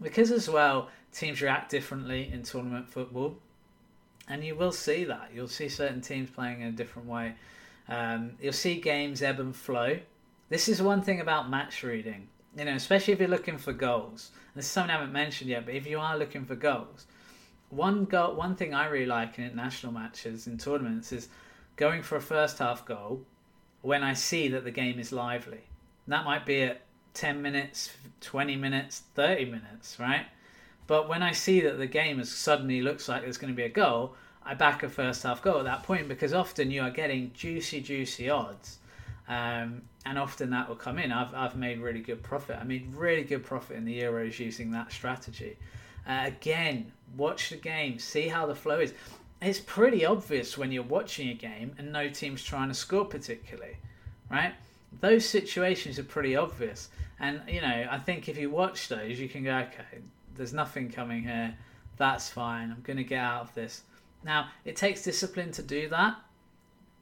Because 0.00 0.30
as 0.30 0.48
well, 0.48 0.88
teams 1.12 1.42
react 1.42 1.70
differently 1.70 2.30
in 2.32 2.42
tournament 2.42 2.88
football, 2.88 3.36
and 4.28 4.44
you 4.44 4.54
will 4.54 4.72
see 4.72 5.04
that. 5.04 5.30
You'll 5.34 5.48
see 5.48 5.68
certain 5.68 6.00
teams 6.00 6.30
playing 6.30 6.60
in 6.60 6.68
a 6.68 6.72
different 6.72 7.08
way. 7.08 7.34
Um, 7.88 8.32
you'll 8.40 8.52
see 8.52 8.80
games 8.80 9.22
ebb 9.22 9.40
and 9.40 9.56
flow. 9.56 9.98
This 10.50 10.68
is 10.68 10.80
one 10.80 11.02
thing 11.02 11.20
about 11.20 11.50
match 11.50 11.82
reading, 11.82 12.28
you 12.56 12.64
know, 12.64 12.74
especially 12.74 13.12
if 13.14 13.20
you're 13.20 13.28
looking 13.28 13.58
for 13.58 13.72
goals. 13.72 14.30
This 14.54 14.66
is 14.66 14.70
something 14.70 14.90
I 14.90 14.98
haven't 14.98 15.12
mentioned 15.12 15.50
yet, 15.50 15.64
but 15.64 15.74
if 15.74 15.86
you 15.86 15.98
are 15.98 16.16
looking 16.16 16.44
for 16.44 16.54
goals, 16.54 17.06
one 17.70 18.04
goal, 18.04 18.34
one 18.34 18.56
thing 18.56 18.74
I 18.74 18.86
really 18.86 19.06
like 19.06 19.38
in 19.38 19.44
international 19.44 19.92
matches 19.92 20.46
in 20.46 20.58
tournaments 20.58 21.12
is 21.12 21.28
going 21.76 22.02
for 22.02 22.16
a 22.16 22.20
first 22.20 22.58
half 22.58 22.84
goal 22.84 23.24
when 23.82 24.02
I 24.02 24.14
see 24.14 24.48
that 24.48 24.64
the 24.64 24.70
game 24.70 24.98
is 24.98 25.12
lively. 25.12 25.60
And 26.06 26.12
that 26.12 26.24
might 26.24 26.46
be 26.46 26.62
at 26.62 26.82
10 27.18 27.42
minutes, 27.42 27.90
20 28.20 28.54
minutes, 28.56 29.02
30 29.14 29.46
minutes, 29.46 29.98
right? 29.98 30.26
But 30.86 31.08
when 31.08 31.22
I 31.22 31.32
see 31.32 31.60
that 31.60 31.76
the 31.76 31.86
game 31.86 32.20
is 32.20 32.30
suddenly 32.30 32.80
looks 32.80 33.08
like 33.08 33.22
there's 33.22 33.38
going 33.38 33.52
to 33.52 33.56
be 33.56 33.64
a 33.64 33.68
goal, 33.68 34.14
I 34.44 34.54
back 34.54 34.82
a 34.84 34.88
first 34.88 35.24
half 35.24 35.42
goal 35.42 35.58
at 35.58 35.64
that 35.64 35.82
point 35.82 36.08
because 36.08 36.32
often 36.32 36.70
you 36.70 36.80
are 36.82 36.90
getting 36.90 37.32
juicy, 37.34 37.80
juicy 37.80 38.30
odds. 38.30 38.78
Um, 39.28 39.82
and 40.06 40.18
often 40.18 40.48
that 40.50 40.68
will 40.68 40.76
come 40.76 40.98
in. 40.98 41.12
I've, 41.12 41.34
I've 41.34 41.56
made 41.56 41.80
really 41.80 42.00
good 42.00 42.22
profit. 42.22 42.56
I 42.58 42.64
made 42.64 42.94
really 42.94 43.24
good 43.24 43.44
profit 43.44 43.76
in 43.76 43.84
the 43.84 44.00
Euros 44.00 44.38
using 44.38 44.70
that 44.70 44.90
strategy. 44.90 45.58
Uh, 46.08 46.22
again, 46.24 46.90
watch 47.16 47.50
the 47.50 47.56
game, 47.56 47.98
see 47.98 48.28
how 48.28 48.46
the 48.46 48.54
flow 48.54 48.78
is. 48.78 48.94
It's 49.42 49.60
pretty 49.60 50.06
obvious 50.06 50.56
when 50.56 50.72
you're 50.72 50.82
watching 50.82 51.28
a 51.28 51.34
game 51.34 51.74
and 51.78 51.92
no 51.92 52.08
team's 52.08 52.42
trying 52.42 52.68
to 52.68 52.74
score 52.74 53.04
particularly, 53.04 53.76
right? 54.30 54.54
Those 55.00 55.26
situations 55.26 55.98
are 55.98 56.04
pretty 56.04 56.34
obvious. 56.34 56.88
And, 57.20 57.42
you 57.48 57.60
know, 57.60 57.86
I 57.90 57.98
think 57.98 58.28
if 58.28 58.38
you 58.38 58.50
watch 58.50 58.88
those, 58.88 59.18
you 59.18 59.28
can 59.28 59.44
go, 59.44 59.56
okay, 59.58 60.00
there's 60.36 60.52
nothing 60.52 60.90
coming 60.90 61.22
here. 61.22 61.56
That's 61.96 62.28
fine. 62.28 62.70
I'm 62.70 62.82
going 62.82 62.96
to 62.96 63.04
get 63.04 63.18
out 63.18 63.42
of 63.42 63.54
this. 63.54 63.82
Now, 64.24 64.48
it 64.64 64.76
takes 64.76 65.02
discipline 65.02 65.52
to 65.52 65.62
do 65.62 65.88
that. 65.88 66.16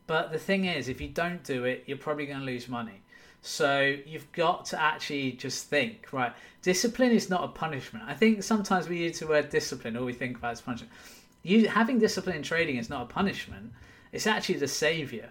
But 0.07 0.33
the 0.33 0.39
thing 0.39 0.67
is, 0.67 0.89
if 0.89 1.01
you 1.01 1.09
don't 1.09 1.43
do 1.43 1.65
it, 1.65 1.85
you're 1.87 1.99
probably 1.99 2.27
going 2.27 2.41
to 2.41 2.45
lose 2.45 2.69
money. 2.69 3.03
So 3.43 3.97
you've 4.07 4.31
got 4.33 4.65
to 4.67 4.81
actually 4.81 5.33
just 5.33 5.69
think, 5.69 6.13
right? 6.13 6.33
Discipline 6.63 7.13
is 7.13 7.29
not 7.29 7.45
a 7.45 7.49
punishment. 7.49 8.05
I 8.09 8.15
think 8.15 8.43
sometimes 8.43 8.89
we 8.89 8.99
use 8.99 9.21
the 9.21 9.27
word 9.27 9.51
discipline, 9.51 9.97
or 9.97 10.05
we 10.05 10.13
think 10.13 10.39
about 10.39 10.53
as 10.53 10.61
punishment. 10.61 10.93
You 11.43 11.69
having 11.69 11.99
discipline 11.99 12.37
in 12.37 12.43
trading 12.43 12.77
is 12.77 12.91
not 12.91 13.03
a 13.03 13.07
punishment. 13.07 13.73
It's 14.13 14.27
actually 14.27 14.57
the 14.57 14.69
savior, 14.69 15.31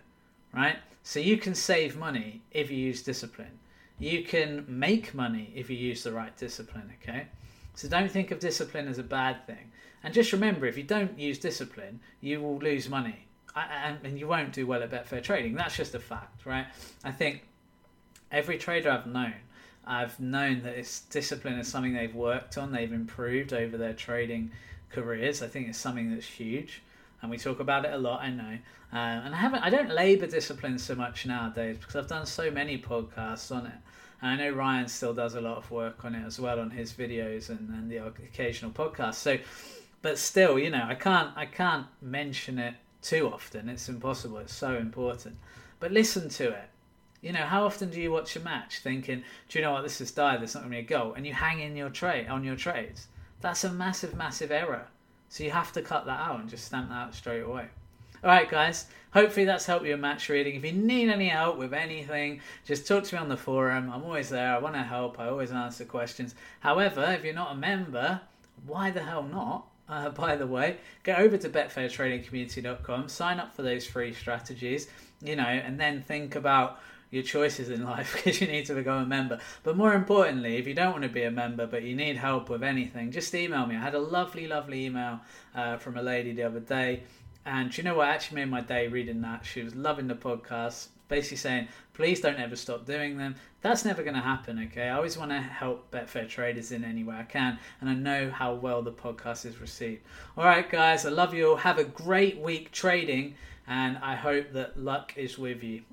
right? 0.54 0.78
So 1.04 1.20
you 1.20 1.38
can 1.38 1.56
save 1.56 1.98
money 1.98 2.42
if 2.52 2.72
you 2.72 2.78
use 2.78 3.04
discipline. 3.04 3.60
You 3.98 4.24
can 4.24 4.66
make 4.68 5.14
money 5.14 5.54
if 5.56 5.70
you 5.70 5.78
use 5.78 6.04
the 6.04 6.12
right 6.12 6.36
discipline. 6.36 6.92
Okay, 7.02 7.28
so 7.74 7.88
don't 7.88 8.12
think 8.12 8.32
of 8.32 8.40
discipline 8.40 8.88
as 8.88 8.98
a 8.98 9.04
bad 9.04 9.46
thing. 9.48 9.72
And 10.04 10.14
just 10.14 10.34
remember, 10.34 10.66
if 10.68 10.78
you 10.78 10.84
don't 10.84 11.18
use 11.18 11.40
discipline, 11.40 12.00
you 12.22 12.40
will 12.42 12.60
lose 12.60 12.90
money, 12.90 13.26
and 13.56 14.20
you 14.20 14.28
won't 14.28 14.54
do 14.54 14.68
well 14.68 14.84
at 14.84 14.92
Betfair 14.92 15.24
Trading. 15.24 15.56
That's 15.56 15.76
just 15.76 15.96
a 15.96 16.00
fact, 16.00 16.46
right? 16.46 16.68
I 17.04 17.12
think 17.12 17.44
every 18.32 18.58
trader 18.58 18.92
I've 18.92 19.08
known, 19.08 19.34
I've 19.86 20.20
known 20.20 20.62
that 20.64 20.76
it's 20.76 21.02
discipline 21.02 21.58
is 21.58 21.68
something 21.68 21.94
they've 21.94 22.14
worked 22.14 22.58
on, 22.58 22.72
they've 22.72 22.92
improved 22.92 23.54
over 23.54 23.78
their 23.78 23.94
trading 23.94 24.52
careers. 24.92 25.42
I 25.42 25.48
think 25.48 25.70
it's 25.70 25.80
something 25.80 26.12
that's 26.12 26.28
huge, 26.28 26.84
and 27.22 27.32
we 27.32 27.38
talk 27.38 27.60
about 27.60 27.86
it 27.86 27.94
a 27.94 27.98
lot. 27.98 28.22
I 28.22 28.30
know, 28.30 28.58
uh, 28.94 28.98
and 28.98 29.34
I 29.34 29.38
haven't, 29.38 29.64
I 29.64 29.70
don't 29.70 29.90
labour 29.90 30.28
discipline 30.28 30.78
so 30.78 30.96
much 30.96 31.26
nowadays 31.26 31.78
because 31.80 31.96
I've 31.96 32.08
done 32.08 32.26
so 32.26 32.52
many 32.52 32.78
podcasts 32.78 33.56
on 33.56 33.66
it. 33.66 33.74
I 34.22 34.36
know 34.36 34.52
Ryan 34.52 34.88
still 34.88 35.14
does 35.14 35.36
a 35.36 35.42
lot 35.42 35.58
of 35.58 35.70
work 35.72 36.06
on 36.06 36.16
it 36.16 36.26
as 36.26 36.40
well 36.40 36.60
on 36.60 36.72
his 36.72 36.94
videos 36.94 37.50
and, 37.50 37.70
and 37.70 37.92
the 37.92 37.98
occasional 37.98 38.72
podcast. 38.72 39.16
So, 39.16 39.38
but 40.02 40.18
still, 40.18 40.58
you 40.58 40.70
know, 40.70 40.86
I 40.88 40.96
can't, 40.96 41.36
I 41.36 41.46
can't 41.46 41.88
mention 42.02 42.58
it 42.60 42.76
too 43.02 43.30
often. 43.32 43.70
It's 43.70 43.90
impossible. 43.90 44.38
It's 44.40 44.54
so 44.54 44.76
important. 44.76 45.38
But 45.80 45.92
listen 45.92 46.30
to 46.30 46.50
it 46.50 46.70
you 47.26 47.34
know, 47.34 47.40
how 47.40 47.66
often 47.66 47.90
do 47.90 48.00
you 48.00 48.12
watch 48.12 48.36
a 48.36 48.40
match 48.40 48.82
thinking, 48.82 49.24
"Do 49.50 49.58
you 49.58 49.66
know 49.66 49.72
what? 49.74 49.82
This 49.82 50.00
is 50.00 50.12
dire. 50.12 50.38
There's 50.38 50.54
not 50.54 50.62
going 50.62 50.74
to 50.74 50.76
be 50.76 50.86
a 50.86 50.98
goal," 50.98 51.16
and 51.16 51.26
you 51.26 51.34
hang 51.34 51.60
in 51.60 51.76
your 51.76 51.90
trade 51.90 52.28
on 52.28 52.44
your 52.44 52.56
trades? 52.56 53.08
That's 53.42 53.64
a 53.64 53.72
massive, 53.72 54.14
massive 54.14 54.52
error. 54.52 54.90
So 55.30 55.44
you 55.44 55.50
have 55.50 55.72
to 55.74 55.82
cut 55.82 56.06
that 56.06 56.20
out 56.20 56.40
and 56.40 56.48
just 56.48 56.66
stamp 56.66 56.90
that 56.90 56.96
out 56.96 57.16
straight 57.16 57.42
away. 57.42 57.70
All 58.26 58.32
right, 58.32 58.50
guys. 58.50 58.88
Hopefully 59.14 59.46
that's 59.46 59.68
helped 59.68 59.86
you 59.86 59.94
in 59.94 60.02
match 60.02 60.30
reading. 60.30 60.56
If 60.56 60.66
you 60.66 60.72
need 60.72 61.10
any 61.10 61.28
help 61.30 61.60
with 61.60 61.76
anything, 61.76 62.42
just 62.66 62.88
talk 62.88 63.04
to 63.04 63.16
me 63.16 63.22
on 63.22 63.30
the 63.30 63.38
forum. 63.38 63.92
I'm 63.94 64.04
always 64.04 64.30
there. 64.30 64.56
I 64.56 64.58
want 64.58 64.74
to 64.74 64.82
help. 64.82 65.20
I 65.20 65.28
always 65.28 65.52
answer 65.52 65.86
questions. 65.86 66.34
However, 66.60 67.06
if 67.16 67.24
you're 67.24 67.36
not 67.36 67.52
a 67.52 67.56
member, 67.56 68.20
why 68.66 68.90
the 68.90 69.04
hell 69.04 69.22
not? 69.22 69.68
Uh, 69.88 70.10
by 70.26 70.36
the 70.36 70.48
way, 70.48 70.78
go 71.04 71.14
over 71.14 71.38
to 71.38 71.48
betfairtradingcommunity.com, 71.48 73.10
sign 73.10 73.40
up 73.40 73.56
for 73.56 73.62
those 73.62 73.86
free 73.86 74.12
strategies, 74.12 74.88
you 75.22 75.36
know, 75.36 75.44
and 75.44 75.80
then 75.80 76.02
think 76.02 76.36
about 76.36 76.80
your 77.12 77.22
choices 77.22 77.70
in 77.70 77.84
life 77.94 78.12
because 78.16 78.42
you 78.42 78.48
need 78.48 78.66
to 78.66 78.74
become 78.74 79.04
a 79.04 79.06
member. 79.06 79.40
But 79.62 79.78
more 79.78 79.94
importantly, 79.94 80.58
if 80.58 80.66
you 80.66 80.74
don't 80.74 80.94
want 80.94 81.04
to 81.04 81.10
be 81.10 81.22
a 81.22 81.32
member 81.32 81.68
but 81.68 81.84
you 81.84 81.96
need 81.96 82.18
help 82.18 82.50
with 82.50 82.64
anything, 82.64 83.12
just 83.12 83.36
email 83.36 83.68
me. 83.68 83.76
I 83.76 83.82
had 83.82 83.94
a 83.94 84.00
lovely, 84.00 84.48
lovely 84.48 84.86
email 84.86 85.20
uh, 85.54 85.78
from 85.78 85.96
a 85.96 86.02
lady 86.02 86.34
the 86.34 86.42
other 86.42 86.60
day. 86.60 87.04
And 87.46 87.76
you 87.78 87.84
know 87.84 87.96
what? 87.96 88.08
Actually 88.08 88.38
made 88.38 88.50
my 88.50 88.62
day 88.62 88.88
reading 88.88 89.22
that. 89.22 89.46
She 89.46 89.62
was 89.62 89.76
loving 89.76 90.08
the 90.08 90.16
podcast, 90.16 90.88
basically 91.08 91.38
saying, 91.38 91.68
please 91.94 92.20
don't 92.20 92.40
ever 92.40 92.56
stop 92.56 92.86
doing 92.86 93.18
them. 93.18 93.36
That's 93.62 93.86
never 93.86 94.02
going 94.02 94.16
to 94.16 94.22
happen, 94.22 94.68
okay? 94.68 94.90
I 94.90 94.96
always 94.96 95.18
want 95.18 95.32
to 95.32 95.40
help 95.40 95.92
Betfair 95.92 96.28
traders 96.28 96.72
in 96.72 96.84
any 96.84 97.04
way 97.04 97.16
I 97.16 97.24
can, 97.24 97.60
and 97.82 97.90
I 97.90 97.94
know 97.94 98.32
how 98.32 98.56
well 98.56 98.82
the 98.82 98.92
podcast 98.92 99.46
is 99.46 99.62
received. 99.62 100.02
All 100.38 100.46
right, 100.46 100.70
guys, 100.70 101.06
I 101.06 101.10
love 101.10 101.34
you 101.34 101.52
all. 101.52 101.58
Have 101.58 101.78
a 101.78 101.84
great 101.84 102.40
week 102.40 102.72
trading, 102.72 103.36
and 103.68 103.98
I 104.00 104.16
hope 104.16 104.52
that 104.54 104.80
luck 104.80 105.14
is 105.16 105.38
with 105.38 105.64
you. 105.64 105.84